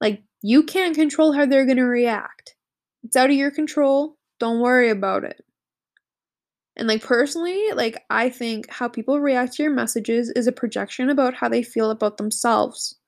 Like, 0.00 0.22
you 0.42 0.64
can't 0.64 0.94
control 0.94 1.32
how 1.32 1.46
they're 1.46 1.64
going 1.64 1.78
to 1.78 1.84
react. 1.84 2.54
It's 3.02 3.16
out 3.16 3.30
of 3.30 3.36
your 3.36 3.50
control. 3.50 4.16
Don't 4.38 4.60
worry 4.60 4.90
about 4.90 5.24
it. 5.24 5.44
And, 6.76 6.88
like, 6.88 7.02
personally, 7.02 7.60
like, 7.74 8.02
I 8.10 8.30
think 8.30 8.70
how 8.70 8.88
people 8.88 9.20
react 9.20 9.54
to 9.54 9.62
your 9.62 9.72
messages 9.72 10.30
is 10.30 10.46
a 10.46 10.52
projection 10.52 11.10
about 11.10 11.34
how 11.34 11.48
they 11.48 11.62
feel 11.62 11.90
about 11.90 12.16
themselves 12.16 12.98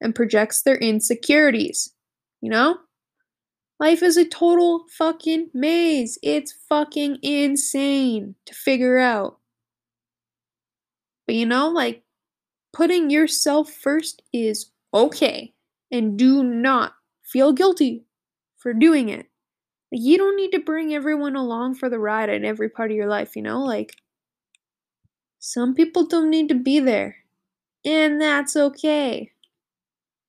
and 0.00 0.14
projects 0.14 0.62
their 0.62 0.76
insecurities. 0.76 1.92
You 2.40 2.50
know? 2.50 2.78
Life 3.80 4.02
is 4.02 4.16
a 4.16 4.24
total 4.24 4.84
fucking 4.96 5.50
maze. 5.54 6.18
It's 6.22 6.52
fucking 6.68 7.18
insane 7.22 8.34
to 8.46 8.54
figure 8.54 8.98
out. 8.98 9.38
But 11.26 11.36
you 11.36 11.46
know, 11.46 11.68
like, 11.70 12.02
putting 12.72 13.10
yourself 13.10 13.70
first 13.70 14.22
is 14.32 14.70
okay. 14.92 15.54
And 15.90 16.18
do 16.18 16.42
not 16.42 16.94
feel 17.22 17.52
guilty 17.52 18.04
for 18.56 18.74
doing 18.74 19.08
it. 19.08 19.26
You 19.96 20.18
don't 20.18 20.36
need 20.36 20.50
to 20.50 20.58
bring 20.58 20.92
everyone 20.92 21.36
along 21.36 21.76
for 21.76 21.88
the 21.88 22.00
ride 22.00 22.28
in 22.28 22.44
every 22.44 22.68
part 22.68 22.90
of 22.90 22.96
your 22.96 23.06
life, 23.06 23.36
you 23.36 23.42
know? 23.42 23.62
Like, 23.62 23.94
some 25.38 25.72
people 25.72 26.04
don't 26.04 26.30
need 26.30 26.48
to 26.48 26.54
be 26.56 26.80
there. 26.80 27.18
And 27.84 28.20
that's 28.20 28.56
okay. 28.56 29.30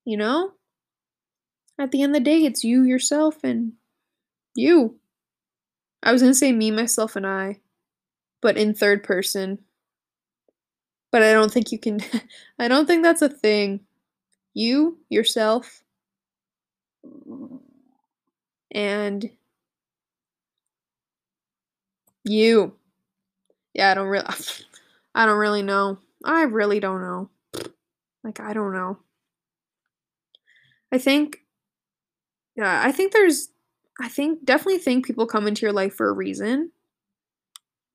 You 0.06 0.18
know? 0.18 0.52
At 1.80 1.90
the 1.90 2.04
end 2.04 2.16
of 2.16 2.24
the 2.24 2.30
day, 2.30 2.44
it's 2.44 2.64
you, 2.64 2.84
yourself, 2.84 3.44
and 3.44 3.74
you. 4.54 5.00
I 6.04 6.12
was 6.12 6.22
gonna 6.22 6.36
say 6.36 6.52
me, 6.52 6.70
myself, 6.70 7.16
and 7.16 7.26
I, 7.26 7.60
but 8.42 8.58
in 8.58 8.76
third 8.76 9.04
person. 9.04 9.60
But 11.12 11.24
I 11.24 11.34
don't 11.34 11.52
think 11.52 11.72
you 11.72 11.80
can 11.80 12.02
I 12.60 12.68
don't 12.68 12.86
think 12.86 13.02
that's 13.02 13.24
a 13.24 13.30
thing. 13.30 13.80
You, 14.54 15.00
yourself, 15.10 15.84
and 18.72 19.30
you. 22.26 22.74
Yeah, 23.74 23.92
I 23.92 23.94
don't 23.94 24.08
really 24.08 24.26
I 25.16 25.26
don't 25.26 25.38
really 25.38 25.64
know. 25.64 26.00
I 26.24 26.44
really 26.44 26.80
don't 26.80 27.02
know. 27.02 27.30
Like 28.24 28.40
I 28.40 28.54
don't 28.54 28.74
know. 28.74 29.00
I 30.92 30.98
think 30.98 31.40
yeah, 32.56 32.82
I 32.84 32.92
think 32.92 33.12
there's 33.14 33.50
I 34.00 34.10
think 34.10 34.46
definitely 34.46 34.80
think 34.80 35.06
people 35.06 35.28
come 35.28 35.48
into 35.48 35.62
your 35.62 35.74
life 35.74 35.94
for 35.94 36.10
a 36.10 36.14
reason 36.14 36.72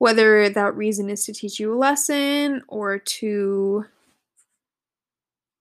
whether 0.01 0.49
that 0.49 0.75
reason 0.75 1.11
is 1.11 1.27
to 1.27 1.33
teach 1.33 1.61
you 1.61 1.75
a 1.75 1.77
lesson 1.77 2.63
or 2.69 2.99
to 2.99 3.85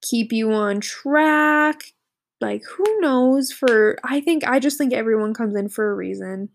keep 0.00 0.32
you 0.32 0.50
on 0.50 0.80
track 0.80 1.92
like 2.40 2.62
who 2.64 3.00
knows 3.00 3.52
for 3.52 3.98
i 4.02 4.18
think 4.18 4.42
i 4.48 4.58
just 4.58 4.78
think 4.78 4.94
everyone 4.94 5.34
comes 5.34 5.54
in 5.54 5.68
for 5.68 5.90
a 5.90 5.94
reason 5.94 6.48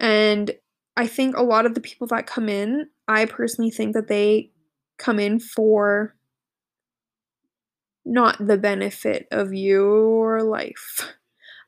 and 0.00 0.52
i 0.96 1.06
think 1.06 1.36
a 1.36 1.42
lot 1.42 1.66
of 1.66 1.74
the 1.74 1.80
people 1.80 2.06
that 2.06 2.26
come 2.26 2.48
in 2.48 2.88
i 3.08 3.24
personally 3.24 3.70
think 3.70 3.94
that 3.94 4.08
they 4.08 4.50
come 4.98 5.18
in 5.18 5.38
for 5.38 6.14
not 8.04 8.36
the 8.44 8.58
benefit 8.58 9.26
of 9.30 9.52
your 9.52 10.42
life 10.42 11.14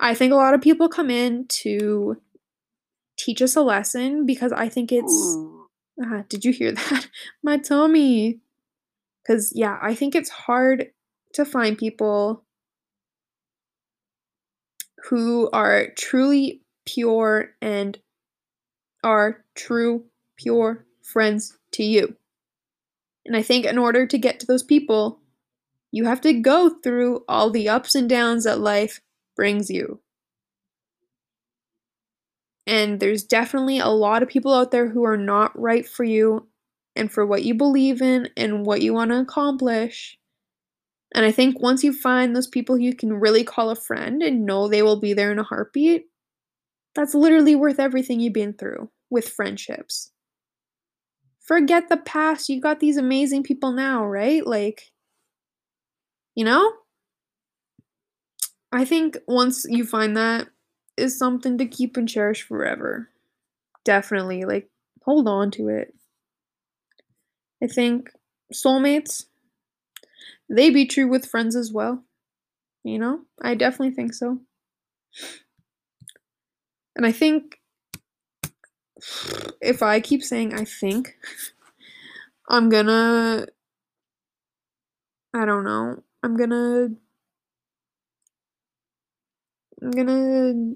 i 0.01 0.15
think 0.15 0.33
a 0.33 0.37
lot 0.37 0.55
of 0.55 0.61
people 0.61 0.89
come 0.89 1.11
in 1.11 1.47
to 1.49 2.17
teach 3.23 3.41
us 3.41 3.57
a 3.57 3.63
lesson 3.63 4.27
because 4.27 4.53
I 4.53 4.69
think 4.69 4.93
it's. 4.93 5.37
Uh, 6.03 6.23
did 6.29 6.45
you 6.45 6.53
hear 6.53 6.73
that? 6.91 7.09
My 7.43 7.59
tummy. 7.59 8.41
Because, 9.23 9.53
yeah, 9.55 9.79
I 9.81 9.95
think 9.95 10.15
it's 10.15 10.31
hard 10.31 10.89
to 11.35 11.45
find 11.45 11.79
people 11.79 12.45
who 15.09 15.49
are 15.53 15.89
truly 15.97 16.63
pure 16.87 17.51
and 17.61 17.99
are 19.03 19.45
true, 19.55 20.05
pure 20.37 20.87
friends 21.03 21.59
to 21.73 21.85
you. 21.85 22.17
And 23.25 23.37
I 23.37 23.43
think 23.43 23.65
in 23.65 23.79
order 23.79 24.07
to 24.07 24.19
get 24.19 24.41
to 24.41 24.47
those 24.47 24.63
people, 24.63 25.21
you 25.91 26.05
have 26.05 26.21
to 26.23 26.33
go 26.33 26.71
through 26.83 27.25
all 27.29 27.51
the 27.51 27.69
ups 27.69 27.95
and 27.95 28.09
downs 28.09 28.45
that 28.45 28.61
life 28.61 29.01
brings 29.37 29.71
you. 29.71 30.01
And 32.67 33.01
there's 33.01 33.25
definitely 33.25 33.79
a 33.79 33.89
lot 33.89 34.23
of 34.23 34.29
people 34.29 34.55
out 34.55 34.71
there 34.71 34.89
who 34.89 35.05
are 35.05 35.17
not 35.17 35.59
right 35.59 35.87
for 35.87 36.05
you 36.05 36.49
and 36.95 37.11
for 37.11 37.27
what 37.27 37.45
you 37.45 37.55
believe 37.55 38.01
in 38.01 38.29
and 38.37 38.65
what 38.65 38.83
you 38.83 38.95
want 38.95 39.11
to 39.11 39.19
accomplish. 39.19 40.19
And 41.15 41.27
I 41.27 41.33
think 41.33 41.61
once 41.61 41.85
you 41.85 41.93
find 41.93 42.35
those 42.35 42.47
people 42.47 42.79
you 42.79 42.95
can 42.95 43.13
really 43.13 43.45
call 43.45 43.71
a 43.71 43.77
friend 43.77 44.23
and 44.23 44.47
know 44.47 44.69
they 44.69 44.83
will 44.83 45.01
be 45.01 45.13
there 45.13 45.33
in 45.33 45.39
a 45.39 45.43
heartbeat, 45.43 46.07
that's 46.95 47.15
literally 47.15 47.55
worth 47.55 47.81
everything 47.81 48.21
you've 48.21 48.33
been 48.33 48.53
through 48.53 48.91
with 49.11 49.29
friendships. 49.29 50.11
Forget 51.41 51.89
the 51.89 51.97
past. 51.97 52.49
You 52.49 52.61
got 52.61 52.81
these 52.81 52.97
amazing 52.97 53.43
people 53.43 53.73
now, 53.73 54.05
right? 54.07 54.47
Like, 54.47 54.93
you 56.35 56.45
know? 56.45 56.73
I 58.71 58.85
think 58.85 59.19
once 59.27 59.67
you 59.69 59.85
find 59.85 60.17
that, 60.17 60.49
is 60.97 61.19
something 61.19 61.59
to 61.59 61.67
keep 61.67 61.97
and 61.97 62.09
cherish 62.09 62.43
forever. 62.43 63.09
Definitely. 63.85 64.45
Like, 64.45 64.69
hold 65.03 65.27
on 65.27 65.51
to 65.53 65.69
it. 65.69 65.95
I 67.63 67.67
think 67.67 68.11
soulmates, 68.53 69.27
they 70.49 70.71
be 70.71 70.87
true 70.87 71.09
with 71.09 71.27
friends 71.27 71.57
as 71.57 71.73
well. 71.73 72.05
You 72.85 72.99
know? 72.99 73.21
I 73.41 73.55
definitely 73.55 73.95
think 73.95 74.15
so. 74.15 74.41
And 76.97 77.07
I 77.07 77.13
think 77.13 77.61
if 79.61 79.83
I 79.83 80.01
keep 80.01 80.23
saying 80.23 80.55
I 80.55 80.65
think, 80.65 81.17
I'm 82.49 82.69
gonna. 82.69 83.47
I 85.35 85.45
don't 85.47 85.65
know. 85.65 86.03
I'm 86.23 86.37
gonna. 86.37 86.89
I'm 89.83 89.91
gonna. 89.91 90.75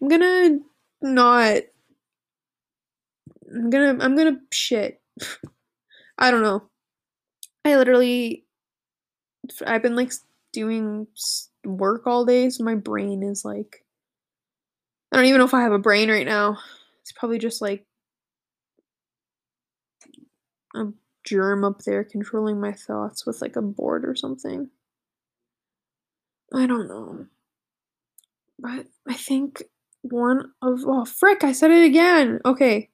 I'm 0.00 0.08
gonna 0.08 0.58
not. 1.02 1.62
I'm 3.54 3.70
gonna. 3.70 3.98
I'm 4.00 4.16
gonna 4.16 4.40
shit. 4.52 5.00
I 6.18 6.30
don't 6.30 6.42
know. 6.42 6.64
I 7.64 7.76
literally. 7.76 8.44
I've 9.66 9.82
been 9.82 9.96
like 9.96 10.12
doing 10.52 11.06
work 11.64 12.06
all 12.06 12.24
day, 12.24 12.50
so 12.50 12.64
my 12.64 12.74
brain 12.74 13.22
is 13.22 13.44
like. 13.44 13.81
I 15.12 15.16
don't 15.16 15.26
even 15.26 15.38
know 15.38 15.44
if 15.44 15.52
I 15.52 15.60
have 15.60 15.72
a 15.72 15.78
brain 15.78 16.10
right 16.10 16.26
now. 16.26 16.58
It's 17.02 17.12
probably 17.12 17.38
just 17.38 17.60
like 17.60 17.84
a 20.74 20.86
germ 21.24 21.64
up 21.64 21.82
there 21.82 22.02
controlling 22.02 22.58
my 22.58 22.72
thoughts 22.72 23.26
with 23.26 23.42
like 23.42 23.56
a 23.56 23.62
board 23.62 24.06
or 24.06 24.14
something. 24.14 24.70
I 26.54 26.66
don't 26.66 26.88
know. 26.88 27.26
But 28.58 28.86
I 29.06 29.14
think 29.14 29.62
one 30.00 30.52
of 30.62 30.80
oh 30.86 31.04
frick, 31.04 31.44
I 31.44 31.52
said 31.52 31.70
it 31.70 31.84
again. 31.84 32.40
Okay. 32.46 32.88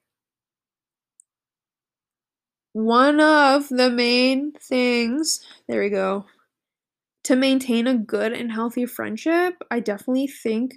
One 2.73 3.19
of 3.19 3.69
the 3.69 3.89
main 3.89 4.51
things, 4.51 5.39
there 5.67 5.81
we 5.81 5.89
go, 5.89 6.25
to 7.23 7.35
maintain 7.35 7.87
a 7.87 7.97
good 7.97 8.33
and 8.33 8.51
healthy 8.51 8.85
friendship, 8.85 9.55
I 9.71 9.79
definitely 9.79 10.27
think 10.27 10.73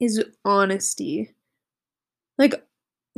is 0.00 0.22
honesty. 0.44 1.34
Like 2.38 2.64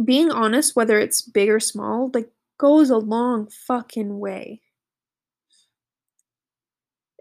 being 0.05 0.31
honest, 0.31 0.77
whether 0.77 0.99
it's 0.99 1.23
big 1.23 1.51
or 1.51 1.61
small, 1.61 2.11
like 2.15 2.31
goes 2.59 2.91
a 2.91 2.99
long 2.99 3.49
fucking 3.49 4.19
way. 4.19 4.63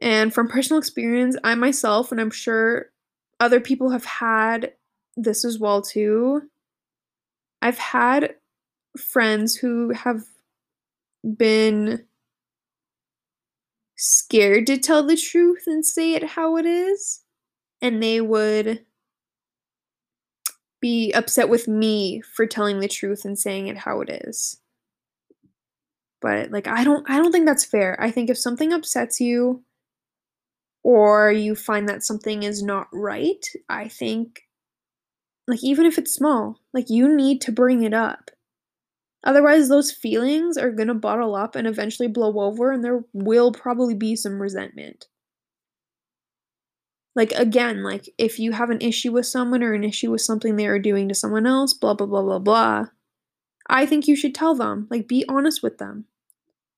And 0.02 0.34
from 0.34 0.48
personal 0.48 0.80
experience, 0.80 1.36
I 1.44 1.56
myself, 1.56 2.12
and 2.12 2.22
I'm 2.22 2.32
sure 2.32 2.92
other 3.40 3.60
people 3.60 3.90
have 3.90 4.06
had 4.06 4.74
this 5.18 5.44
as 5.44 5.60
well 5.60 5.82
too. 5.82 6.44
I've 7.62 7.78
had 7.78 8.36
friends 8.98 9.56
who 9.56 9.92
have 9.92 10.24
been 11.38 12.06
scared 13.98 14.66
to 14.68 14.78
tell 14.78 15.04
the 15.06 15.18
truth 15.18 15.64
and 15.68 15.86
say 15.86 16.14
it 16.14 16.24
how 16.24 16.58
it 16.58 16.66
is, 16.66 17.22
and 17.82 18.02
they 18.02 18.22
would 18.22 18.86
be 20.82 21.12
upset 21.14 21.50
with 21.50 21.68
me 21.68 22.22
for 22.22 22.46
telling 22.46 22.80
the 22.80 22.88
truth 22.88 23.26
and 23.26 23.38
saying 23.38 23.68
it 23.68 23.78
how 23.78 24.02
it 24.02 24.10
is. 24.10 24.60
But 26.22 26.52
like 26.52 26.68
I 26.68 26.84
don't 26.84 27.10
I 27.10 27.18
don't 27.18 27.32
think 27.32 27.46
that's 27.46 27.66
fair. 27.66 27.98
I 28.00 28.12
think 28.12 28.30
if 28.30 28.38
something 28.38 28.74
upsets 28.74 29.20
you 29.22 29.64
or 30.84 31.32
you 31.32 31.56
find 31.56 31.88
that 31.90 32.04
something 32.04 32.44
is 32.44 32.64
not 32.64 32.88
right, 32.92 33.46
I 33.70 33.88
think 33.88 34.42
like 35.48 35.64
even 35.64 35.86
if 35.86 35.98
it's 35.98 36.14
small, 36.14 36.60
like 36.74 36.90
you 36.90 37.14
need 37.14 37.42
to 37.42 37.52
bring 37.52 37.84
it 37.84 37.94
up. 37.94 38.32
Otherwise, 39.24 39.68
those 39.68 39.92
feelings 39.92 40.58
are 40.58 40.72
going 40.72 40.88
to 40.88 40.94
bottle 40.94 41.36
up 41.36 41.56
and 41.56 41.68
eventually 41.68 42.08
blow 42.08 42.40
over, 42.40 42.72
and 42.72 42.84
there 42.84 43.04
will 43.12 43.52
probably 43.52 43.94
be 43.94 44.16
some 44.16 44.42
resentment. 44.42 45.08
Like, 47.16 47.32
again, 47.34 47.84
like 47.84 48.10
if 48.18 48.40
you 48.40 48.52
have 48.52 48.70
an 48.70 48.82
issue 48.82 49.12
with 49.12 49.26
someone 49.26 49.64
or 49.64 49.74
an 49.74 49.84
issue 49.84 50.12
with 50.12 50.22
something 50.22 50.56
they 50.56 50.68
are 50.68 50.80
doing 50.80 51.10
to 51.10 51.16
someone 51.16 51.46
else, 51.46 51.74
blah, 51.74 51.94
blah, 51.94 52.08
blah, 52.08 52.22
blah, 52.22 52.40
blah, 52.40 52.86
I 53.68 53.86
think 53.86 54.08
you 54.08 54.16
should 54.16 54.36
tell 54.36 54.56
them. 54.56 54.88
Like, 54.90 55.08
be 55.08 55.26
honest 55.28 55.62
with 55.62 55.78
them. 55.78 56.06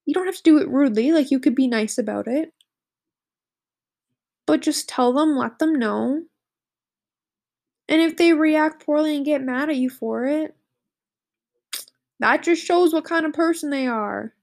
You 0.05 0.13
don't 0.13 0.25
have 0.25 0.37
to 0.37 0.43
do 0.43 0.57
it 0.57 0.67
rudely, 0.67 1.11
like, 1.11 1.31
you 1.31 1.39
could 1.39 1.55
be 1.55 1.67
nice 1.67 1.97
about 1.97 2.27
it. 2.27 2.53
But 4.47 4.61
just 4.61 4.89
tell 4.89 5.13
them, 5.13 5.37
let 5.37 5.59
them 5.59 5.75
know. 5.75 6.23
And 7.87 8.01
if 8.01 8.17
they 8.17 8.33
react 8.33 8.85
poorly 8.85 9.15
and 9.15 9.25
get 9.25 9.43
mad 9.43 9.69
at 9.69 9.75
you 9.75 9.89
for 9.89 10.25
it, 10.25 10.55
that 12.19 12.43
just 12.43 12.65
shows 12.65 12.93
what 12.93 13.05
kind 13.05 13.25
of 13.25 13.33
person 13.33 13.69
they 13.69 13.87
are. 13.87 14.33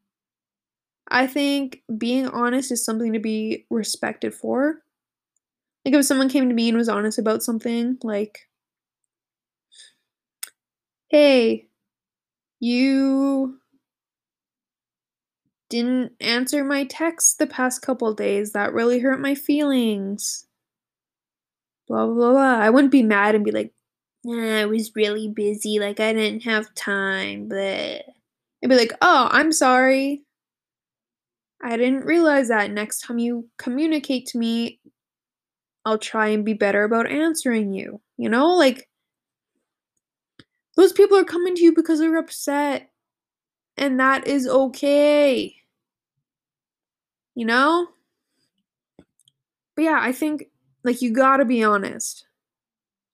I 1.10 1.26
think 1.26 1.82
being 1.96 2.28
honest 2.28 2.70
is 2.70 2.84
something 2.84 3.14
to 3.14 3.18
be 3.18 3.66
respected 3.70 4.34
for. 4.34 4.82
Like 5.88 6.00
if 6.00 6.04
someone 6.04 6.28
came 6.28 6.50
to 6.50 6.54
me 6.54 6.68
and 6.68 6.76
was 6.76 6.90
honest 6.90 7.18
about 7.18 7.42
something, 7.42 7.96
like, 8.02 8.40
hey, 11.08 11.66
you 12.60 13.56
didn't 15.70 16.12
answer 16.20 16.62
my 16.62 16.84
text 16.84 17.38
the 17.38 17.46
past 17.46 17.80
couple 17.80 18.12
days. 18.12 18.52
That 18.52 18.74
really 18.74 18.98
hurt 18.98 19.18
my 19.18 19.34
feelings. 19.34 20.46
Blah, 21.88 22.04
blah, 22.04 22.32
blah. 22.32 22.58
I 22.58 22.68
wouldn't 22.68 22.92
be 22.92 23.02
mad 23.02 23.34
and 23.34 23.42
be 23.42 23.50
like, 23.50 23.72
I 24.30 24.66
was 24.66 24.94
really 24.94 25.32
busy. 25.34 25.78
Like, 25.78 26.00
I 26.00 26.12
didn't 26.12 26.42
have 26.42 26.74
time. 26.74 27.48
But 27.48 27.58
I'd 28.62 28.68
be 28.68 28.76
like, 28.76 28.92
oh, 29.00 29.28
I'm 29.30 29.52
sorry. 29.52 30.24
I 31.64 31.78
didn't 31.78 32.04
realize 32.04 32.48
that. 32.48 32.70
Next 32.70 33.00
time 33.00 33.18
you 33.18 33.48
communicate 33.56 34.26
to 34.26 34.38
me, 34.38 34.80
I'll 35.84 35.98
try 35.98 36.28
and 36.28 36.44
be 36.44 36.54
better 36.54 36.84
about 36.84 37.10
answering 37.10 37.72
you. 37.72 38.00
You 38.16 38.28
know, 38.28 38.54
like, 38.54 38.88
those 40.76 40.92
people 40.92 41.16
are 41.16 41.24
coming 41.24 41.54
to 41.54 41.62
you 41.62 41.74
because 41.74 41.98
they're 41.98 42.18
upset. 42.18 42.90
And 43.76 44.00
that 44.00 44.26
is 44.26 44.46
okay 44.46 45.58
you 47.38 47.44
know? 47.44 47.86
But 49.76 49.82
yeah, 49.84 50.00
I 50.02 50.10
think 50.10 50.46
like 50.82 51.00
you 51.00 51.12
gotta 51.12 51.44
be 51.44 51.62
honest. 51.62 52.26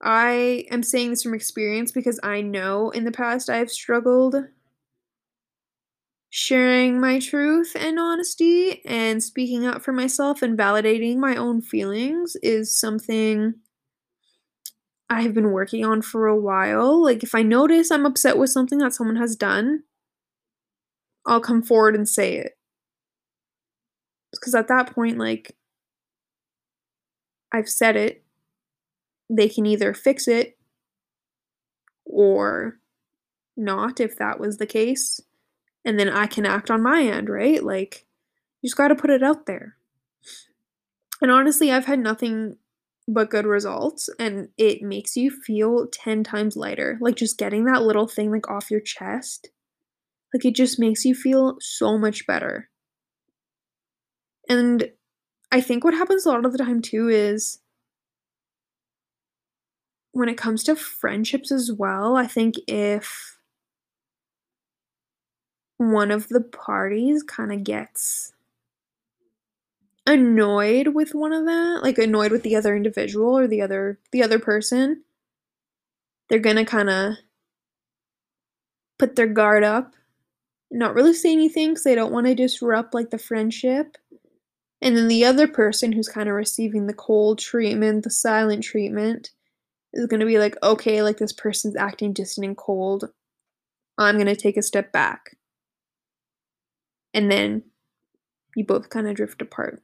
I 0.00 0.64
am 0.70 0.82
saying 0.82 1.10
this 1.10 1.22
from 1.22 1.34
experience 1.34 1.92
because 1.92 2.18
I 2.22 2.40
know 2.40 2.88
in 2.90 3.04
the 3.04 3.12
past 3.12 3.50
I've 3.50 3.70
struggled 3.70 4.36
sharing 6.36 7.00
my 7.00 7.20
truth 7.20 7.76
and 7.78 7.96
honesty 7.96 8.84
and 8.84 9.22
speaking 9.22 9.64
up 9.64 9.80
for 9.80 9.92
myself 9.92 10.42
and 10.42 10.58
validating 10.58 11.16
my 11.16 11.36
own 11.36 11.62
feelings 11.62 12.34
is 12.42 12.76
something 12.76 13.54
I 15.08 15.22
have 15.22 15.32
been 15.32 15.52
working 15.52 15.84
on 15.84 16.02
for 16.02 16.26
a 16.26 16.36
while. 16.36 17.00
Like, 17.00 17.22
if 17.22 17.36
I 17.36 17.42
notice 17.42 17.92
I'm 17.92 18.04
upset 18.04 18.36
with 18.36 18.50
something 18.50 18.80
that 18.80 18.92
someone 18.92 19.14
has 19.14 19.36
done, 19.36 19.84
I'll 21.24 21.40
come 21.40 21.62
forward 21.62 21.94
and 21.94 22.08
say 22.08 22.34
it. 22.34 22.58
Because 24.32 24.56
at 24.56 24.66
that 24.66 24.92
point 24.92 25.18
like 25.18 25.56
I've 27.52 27.68
said 27.68 27.94
it. 27.94 28.24
They 29.30 29.48
can 29.48 29.66
either 29.66 29.94
fix 29.94 30.26
it 30.26 30.58
or 32.04 32.80
not 33.56 34.00
if 34.00 34.16
that 34.16 34.40
was 34.40 34.56
the 34.56 34.66
case 34.66 35.20
and 35.84 35.98
then 35.98 36.08
I 36.08 36.26
can 36.26 36.46
act 36.46 36.70
on 36.70 36.82
my 36.82 37.02
end, 37.02 37.28
right? 37.28 37.62
Like 37.62 38.06
you 38.60 38.68
just 38.68 38.76
got 38.76 38.88
to 38.88 38.94
put 38.94 39.10
it 39.10 39.22
out 39.22 39.46
there. 39.46 39.76
And 41.20 41.30
honestly, 41.30 41.70
I've 41.70 41.86
had 41.86 41.98
nothing 41.98 42.56
but 43.06 43.30
good 43.30 43.44
results 43.44 44.08
and 44.18 44.48
it 44.56 44.82
makes 44.82 45.16
you 45.16 45.30
feel 45.30 45.86
10 45.86 46.24
times 46.24 46.56
lighter. 46.56 46.98
Like 47.00 47.16
just 47.16 47.38
getting 47.38 47.64
that 47.64 47.82
little 47.82 48.08
thing 48.08 48.30
like 48.30 48.50
off 48.50 48.70
your 48.70 48.80
chest. 48.80 49.50
Like 50.32 50.44
it 50.44 50.54
just 50.54 50.78
makes 50.78 51.04
you 51.04 51.14
feel 51.14 51.56
so 51.60 51.98
much 51.98 52.26
better. 52.26 52.70
And 54.48 54.90
I 55.52 55.60
think 55.60 55.84
what 55.84 55.94
happens 55.94 56.26
a 56.26 56.30
lot 56.30 56.44
of 56.44 56.52
the 56.52 56.58
time 56.58 56.82
too 56.82 57.08
is 57.08 57.60
when 60.12 60.28
it 60.28 60.38
comes 60.38 60.64
to 60.64 60.76
friendships 60.76 61.52
as 61.52 61.70
well, 61.72 62.16
I 62.16 62.26
think 62.26 62.54
if 62.66 63.33
one 65.76 66.10
of 66.10 66.28
the 66.28 66.40
parties 66.40 67.22
kind 67.22 67.52
of 67.52 67.64
gets 67.64 68.32
annoyed 70.06 70.88
with 70.88 71.14
one 71.14 71.32
of 71.32 71.46
that, 71.46 71.80
like 71.82 71.98
annoyed 71.98 72.30
with 72.32 72.42
the 72.42 72.56
other 72.56 72.76
individual 72.76 73.36
or 73.36 73.46
the 73.46 73.62
other 73.62 73.98
the 74.12 74.22
other 74.22 74.38
person, 74.38 75.02
they're 76.28 76.38
to 76.56 76.64
kind 76.64 76.90
of 76.90 77.14
put 78.98 79.16
their 79.16 79.26
guard 79.26 79.64
up, 79.64 79.94
not 80.70 80.94
really 80.94 81.14
say 81.14 81.32
anything 81.32 81.74
cuz 81.74 81.84
they 81.84 81.94
don't 81.94 82.12
want 82.12 82.26
to 82.26 82.34
disrupt 82.34 82.94
like 82.94 83.10
the 83.10 83.18
friendship 83.18 83.96
and 84.84 84.98
then 84.98 85.08
the 85.08 85.24
other 85.24 85.48
person 85.48 85.92
who's 85.92 86.10
kind 86.10 86.28
of 86.28 86.34
receiving 86.34 86.86
the 86.86 86.92
cold 86.92 87.38
treatment, 87.38 88.04
the 88.04 88.10
silent 88.10 88.62
treatment, 88.62 89.30
is 89.94 90.06
to 90.20 90.26
be 90.26 90.38
like, 90.38 90.56
okay, 90.62 91.02
like 91.02 91.16
this 91.16 91.32
person's 91.32 91.74
acting 91.74 92.12
distant 92.12 92.46
and 92.46 92.56
cold. 92.56 93.10
I'm 93.96 94.16
to 94.26 94.36
take 94.36 94.58
a 94.58 94.62
step 94.62 94.92
back. 94.92 95.38
And 97.14 97.30
then 97.30 97.62
you 98.56 98.64
both 98.64 98.90
kind 98.90 99.08
of 99.08 99.14
drift 99.14 99.40
apart. 99.40 99.82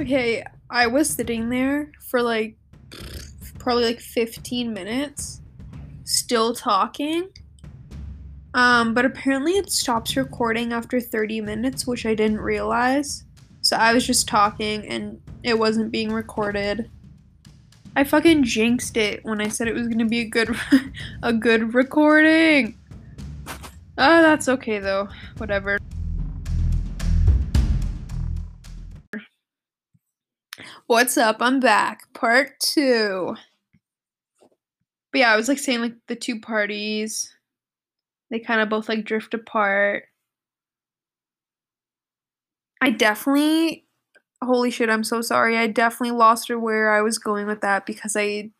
Okay, 0.00 0.44
I 0.68 0.88
was 0.88 1.08
sitting 1.08 1.48
there 1.48 1.92
for 2.10 2.20
like 2.20 2.58
probably 3.58 3.84
like 3.84 4.00
15 4.00 4.74
minutes 4.74 5.40
still 6.04 6.54
talking. 6.54 7.30
Um, 8.54 8.92
but 8.92 9.04
apparently 9.04 9.52
it 9.52 9.70
stops 9.70 10.16
recording 10.16 10.72
after 10.72 11.00
30 11.00 11.40
minutes, 11.40 11.86
which 11.86 12.06
I 12.06 12.14
didn't 12.14 12.40
realize. 12.40 13.24
So 13.62 13.76
I 13.76 13.94
was 13.94 14.06
just 14.06 14.28
talking 14.28 14.86
and 14.86 15.20
it 15.42 15.58
wasn't 15.58 15.90
being 15.90 16.12
recorded. 16.12 16.90
I 17.96 18.02
fucking 18.02 18.42
jinxed 18.42 18.96
it 18.96 19.24
when 19.24 19.40
I 19.40 19.48
said 19.48 19.68
it 19.68 19.74
was 19.74 19.86
gonna 19.86 20.04
be 20.04 20.20
a 20.20 20.24
good 20.24 20.54
a 21.22 21.32
good 21.32 21.74
recording. 21.74 22.76
Oh, 23.96 24.22
that's 24.22 24.48
okay 24.48 24.80
though. 24.80 25.08
Whatever. 25.36 25.78
What's 30.86 31.16
up? 31.16 31.36
I'm 31.40 31.60
back. 31.60 32.12
Part 32.14 32.58
two. 32.58 33.36
But 35.12 35.18
yeah, 35.18 35.32
I 35.32 35.36
was 35.36 35.48
like 35.48 35.58
saying 35.58 35.80
like 35.80 35.94
the 36.08 36.16
two 36.16 36.40
parties. 36.40 37.32
They 38.30 38.40
kind 38.40 38.60
of 38.60 38.68
both 38.68 38.88
like 38.88 39.04
drift 39.04 39.34
apart. 39.34 40.06
I 42.80 42.90
definitely 42.90 43.83
holy 44.44 44.70
shit, 44.70 44.90
I'm 44.90 45.04
so 45.04 45.20
sorry. 45.22 45.56
I 45.56 45.66
definitely 45.66 46.16
lost 46.16 46.48
her 46.48 46.58
where 46.58 46.92
I 46.92 47.00
was 47.02 47.18
going 47.18 47.46
with 47.46 47.60
that 47.62 47.86
because 47.86 48.16
I 48.16 48.50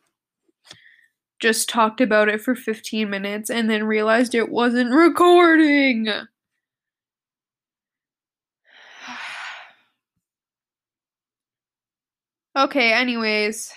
just 1.41 1.69
talked 1.69 2.01
about 2.01 2.29
it 2.29 2.41
for 2.41 2.55
15 2.55 3.11
minutes 3.11 3.51
and 3.51 3.69
then 3.69 3.85
realized 3.85 4.35
it 4.35 4.51
wasn't 4.51 4.95
recording. 4.95 6.09
okay, 12.57 12.93
anyways. 12.93 13.73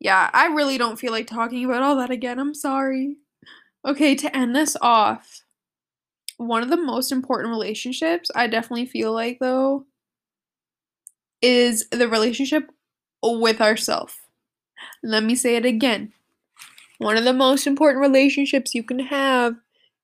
Yeah, 0.00 0.30
I 0.32 0.46
really 0.46 0.78
don't 0.78 0.98
feel 0.98 1.12
like 1.12 1.26
talking 1.26 1.64
about 1.64 1.82
all 1.82 1.96
that 1.96 2.10
again. 2.10 2.38
I'm 2.38 2.54
sorry. 2.54 3.16
Okay, 3.84 4.14
to 4.14 4.34
end 4.36 4.56
this 4.56 4.76
off, 4.80 5.39
one 6.40 6.62
of 6.62 6.70
the 6.70 6.76
most 6.76 7.12
important 7.12 7.50
relationships 7.50 8.30
I 8.34 8.46
definitely 8.46 8.86
feel 8.86 9.12
like 9.12 9.38
though 9.40 9.84
is 11.42 11.86
the 11.90 12.08
relationship 12.08 12.70
with 13.22 13.60
ourselves. 13.60 14.14
Let 15.02 15.22
me 15.22 15.34
say 15.34 15.56
it 15.56 15.66
again. 15.66 16.14
One 16.96 17.18
of 17.18 17.24
the 17.24 17.34
most 17.34 17.66
important 17.66 18.00
relationships 18.00 18.74
you 18.74 18.82
can 18.82 19.00
have 19.00 19.56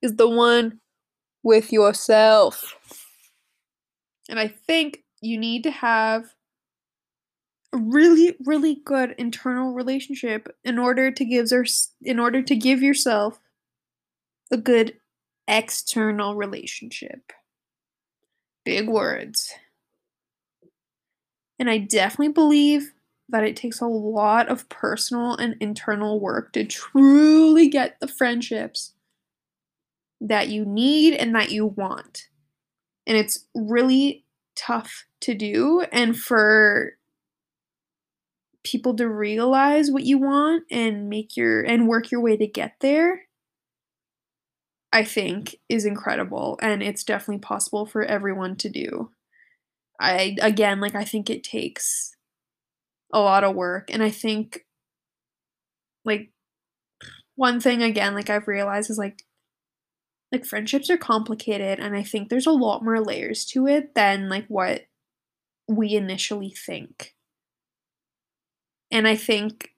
is 0.03 0.17
the 0.17 0.29
one 0.29 0.81
with 1.43 1.73
yourself. 1.73 2.75
And 4.29 4.39
I 4.39 4.49
think 4.49 5.05
you 5.23 5.39
need 5.39 5.63
to 5.63 5.71
have 5.71 6.35
a 7.73 7.79
really 7.79 8.37
really 8.45 8.77
good 8.85 9.15
internal 9.17 9.73
relationship 9.73 10.55
in 10.65 10.79
order 10.79 11.11
to 11.11 11.25
give 11.25 11.51
in 12.03 12.19
order 12.19 12.43
to 12.43 12.55
give 12.55 12.83
yourself 12.83 13.41
a 14.51 14.59
good 14.59 14.99
external 15.49 16.35
relationship. 16.35 17.33
Big 18.65 18.89
words. 18.89 19.53
And 21.59 21.71
I 21.71 21.79
definitely 21.79 22.33
believe 22.33 22.93
that 23.29 23.45
it 23.45 23.57
takes 23.57 23.81
a 23.81 23.87
lot 23.87 24.49
of 24.49 24.69
personal 24.69 25.35
and 25.37 25.57
internal 25.61 26.21
work 26.21 26.53
to 26.53 26.65
truly 26.65 27.69
get 27.69 27.99
the 28.01 28.09
friendships 28.09 28.93
that 30.21 30.49
you 30.49 30.65
need 30.65 31.15
and 31.15 31.35
that 31.35 31.51
you 31.51 31.67
want. 31.67 32.29
And 33.07 33.17
it's 33.17 33.47
really 33.55 34.25
tough 34.57 35.07
to 35.21 35.35
do 35.35 35.85
and 35.93 36.17
for 36.17 36.93
people 38.65 38.97
to 38.97 39.09
realize 39.09 39.91
what 39.91 40.05
you 40.05 40.19
want 40.19 40.65
and 40.71 41.09
make 41.09 41.37
your 41.37 41.63
and 41.63 41.87
work 41.87 42.11
your 42.11 42.21
way 42.21 42.37
to 42.37 42.47
get 42.47 42.75
there 42.81 43.26
I 44.97 45.05
think 45.05 45.57
is 45.69 45.85
incredible 45.85 46.59
and 46.63 46.83
it's 46.83 47.05
definitely 47.05 47.41
possible 47.41 47.85
for 47.85 48.03
everyone 48.03 48.57
to 48.57 48.71
do. 48.71 49.11
I 50.01 50.39
again 50.41 50.81
like 50.81 50.95
I 50.95 51.05
think 51.05 51.29
it 51.29 51.45
takes 51.45 52.17
a 53.13 53.21
lot 53.21 53.45
of 53.45 53.55
work 53.55 53.91
and 53.93 54.03
I 54.03 54.09
think 54.11 54.65
like 56.07 56.31
one 57.35 57.61
thing 57.61 57.83
again 57.83 58.15
like 58.15 58.31
I've 58.31 58.49
realized 58.49 58.89
is 58.89 58.97
like 58.97 59.23
like 60.33 60.47
friendships 60.47 60.89
are 60.89 60.97
complicated 60.97 61.79
and 61.79 61.95
I 61.95 62.03
think 62.03 62.31
there's 62.31 62.47
a 62.47 62.51
lot 62.53 62.83
more 62.83 63.01
layers 63.01 63.45
to 63.47 63.67
it 63.67 63.95
than 63.95 64.31
like 64.31 64.47
what 64.49 64.87
we 65.69 65.95
initially 65.95 66.51
think. 66.51 67.15
And 68.91 69.07
I 69.07 69.17
think 69.17 69.71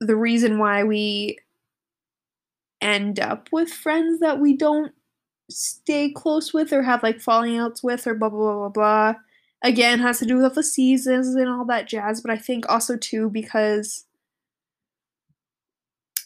the 0.00 0.16
reason 0.16 0.58
why 0.58 0.84
we 0.84 1.38
end 2.80 3.20
up 3.20 3.48
with 3.52 3.70
friends 3.70 4.20
that 4.20 4.40
we 4.40 4.56
don't 4.56 4.92
stay 5.50 6.10
close 6.10 6.52
with 6.52 6.72
or 6.72 6.82
have 6.82 7.02
like 7.02 7.20
falling 7.20 7.56
outs 7.56 7.82
with 7.82 8.06
or 8.06 8.14
blah 8.14 8.28
blah 8.28 8.38
blah 8.38 8.54
blah 8.54 8.68
blah. 8.68 9.14
Again, 9.62 9.98
has 9.98 10.18
to 10.20 10.26
do 10.26 10.38
with 10.38 10.54
the 10.54 10.62
seasons 10.62 11.34
and 11.34 11.48
all 11.48 11.64
that 11.64 11.88
jazz, 11.88 12.20
but 12.20 12.30
I 12.30 12.36
think 12.36 12.68
also 12.68 12.96
too 12.96 13.28
because 13.30 14.04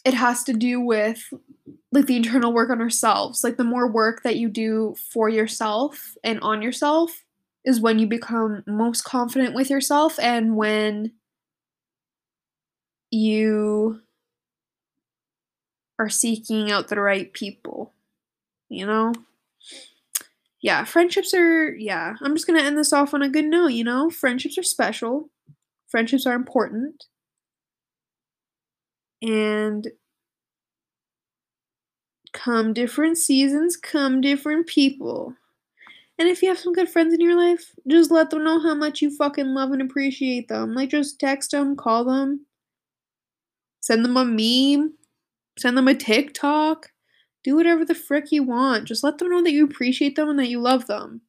it 0.05 0.13
has 0.13 0.43
to 0.43 0.53
do 0.53 0.79
with 0.79 1.33
like 1.91 2.05
the 2.07 2.15
internal 2.15 2.53
work 2.53 2.69
on 2.69 2.81
ourselves. 2.81 3.43
Like 3.43 3.57
the 3.57 3.63
more 3.63 3.89
work 3.89 4.23
that 4.23 4.35
you 4.35 4.49
do 4.49 4.95
for 5.11 5.29
yourself 5.29 6.15
and 6.23 6.39
on 6.41 6.61
yourself 6.61 7.23
is 7.65 7.79
when 7.79 7.99
you 7.99 8.07
become 8.07 8.63
most 8.67 9.03
confident 9.03 9.55
with 9.55 9.69
yourself 9.69 10.19
and 10.19 10.55
when 10.55 11.13
you 13.11 14.01
are 15.99 16.09
seeking 16.09 16.71
out 16.71 16.87
the 16.87 16.99
right 16.99 17.31
people. 17.33 17.93
You 18.69 18.85
know? 18.85 19.13
Yeah, 20.61 20.85
friendships 20.85 21.33
are, 21.33 21.75
yeah, 21.75 22.15
I'm 22.21 22.35
just 22.35 22.47
going 22.47 22.57
to 22.57 22.65
end 22.65 22.77
this 22.77 22.93
off 22.93 23.13
on 23.13 23.21
a 23.21 23.29
good 23.29 23.45
note, 23.45 23.73
you 23.73 23.83
know? 23.83 24.09
Friendships 24.09 24.57
are 24.57 24.63
special, 24.63 25.29
friendships 25.87 26.25
are 26.25 26.33
important. 26.33 27.05
And 29.21 29.89
come 32.31 32.73
different 32.73 33.17
seasons, 33.17 33.77
come 33.77 34.21
different 34.21 34.67
people. 34.67 35.35
And 36.17 36.29
if 36.29 36.41
you 36.41 36.47
have 36.49 36.59
some 36.59 36.73
good 36.73 36.89
friends 36.89 37.13
in 37.13 37.19
your 37.21 37.35
life, 37.35 37.73
just 37.87 38.11
let 38.11 38.29
them 38.29 38.43
know 38.43 38.59
how 38.59 38.75
much 38.75 39.01
you 39.01 39.15
fucking 39.15 39.53
love 39.53 39.71
and 39.71 39.81
appreciate 39.81 40.47
them. 40.47 40.73
Like, 40.73 40.89
just 40.89 41.19
text 41.19 41.51
them, 41.51 41.75
call 41.75 42.05
them, 42.05 42.45
send 43.81 44.05
them 44.05 44.15
a 44.15 44.23
meme, 44.23 44.93
Send 45.57 45.77
them 45.77 45.87
a 45.87 45.95
TikTok. 45.95 46.91
Do 47.43 47.55
whatever 47.55 47.83
the 47.85 47.95
frick 47.95 48.31
you 48.31 48.43
want. 48.43 48.85
Just 48.85 49.03
let 49.03 49.17
them 49.17 49.29
know 49.29 49.43
that 49.43 49.51
you 49.51 49.65
appreciate 49.65 50.15
them 50.15 50.29
and 50.29 50.39
that 50.39 50.49
you 50.49 50.59
love 50.59 50.87
them. 50.87 51.21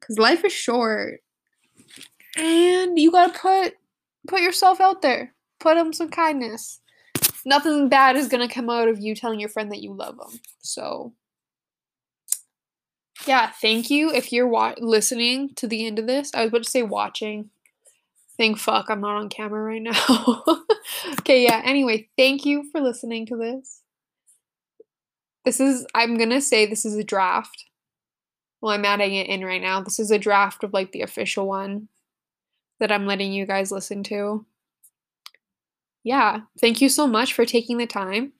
Cuz 0.00 0.18
life 0.18 0.44
is 0.44 0.52
short. 0.52 1.22
And 2.36 2.98
you 2.98 3.10
got 3.10 3.32
to 3.32 3.40
put 3.40 3.74
put 4.26 4.40
yourself 4.40 4.80
out 4.80 5.02
there. 5.02 5.34
Put 5.60 5.76
them 5.76 5.92
some 5.92 6.08
kindness. 6.08 6.80
Nothing 7.46 7.88
bad 7.88 8.16
is 8.16 8.28
to 8.28 8.48
come 8.48 8.70
out 8.70 8.88
of 8.88 9.00
you 9.00 9.14
telling 9.14 9.40
your 9.40 9.48
friend 9.48 9.70
that 9.70 9.82
you 9.82 9.94
love 9.94 10.16
them. 10.16 10.40
So 10.60 11.12
yeah, 13.26 13.50
thank 13.50 13.90
you 13.90 14.10
if 14.10 14.32
you're 14.32 14.48
wa- 14.48 14.74
listening 14.78 15.54
to 15.56 15.66
the 15.66 15.86
end 15.86 15.98
of 15.98 16.06
this. 16.06 16.30
I 16.34 16.42
was 16.42 16.48
about 16.48 16.64
to 16.64 16.70
say 16.70 16.82
watching. 16.82 17.50
Thank 18.36 18.58
fuck 18.58 18.90
I'm 18.90 19.00
not 19.00 19.16
on 19.16 19.28
camera 19.28 19.62
right 19.62 19.82
now. 19.82 20.42
okay, 21.20 21.44
yeah. 21.44 21.62
Anyway, 21.64 22.08
thank 22.16 22.44
you 22.44 22.68
for 22.72 22.80
listening 22.80 23.26
to 23.26 23.36
this. 23.36 23.82
This 25.44 25.60
is 25.60 25.86
I'm 25.94 26.16
gonna 26.16 26.40
say 26.40 26.66
this 26.66 26.84
is 26.84 26.96
a 26.96 27.04
draft. 27.04 27.64
Well, 28.60 28.72
I'm 28.72 28.84
adding 28.84 29.14
it 29.14 29.28
in 29.28 29.44
right 29.44 29.62
now. 29.62 29.82
This 29.82 30.00
is 30.00 30.10
a 30.10 30.18
draft 30.18 30.64
of 30.64 30.72
like 30.72 30.92
the 30.92 31.02
official 31.02 31.46
one 31.46 31.88
that 32.80 32.90
I'm 32.90 33.06
letting 33.06 33.32
you 33.32 33.46
guys 33.46 33.70
listen 33.70 34.02
to. 34.04 34.46
Yeah, 36.02 36.40
thank 36.60 36.80
you 36.80 36.88
so 36.88 37.06
much 37.06 37.32
for 37.32 37.44
taking 37.44 37.78
the 37.78 37.86
time. 37.86 38.32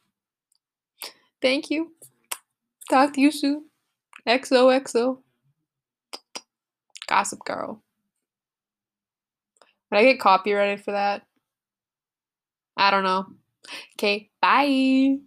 Thank 1.41 1.71
you. 1.71 1.93
Talk 2.91 3.13
to 3.15 3.21
you 3.21 3.31
soon. 3.31 3.67
XOXO. 4.27 5.19
Gossip 7.07 7.45
Girl. 7.45 7.83
Would 9.95 10.01
I 10.01 10.05
get 10.07 10.19
copyrighted 10.19 10.85
for 10.85 10.91
that? 10.91 11.23
I 12.77 12.91
don't 12.91 13.05
know. 13.05 13.27
Okay, 13.97 14.29
bye. 14.43 15.19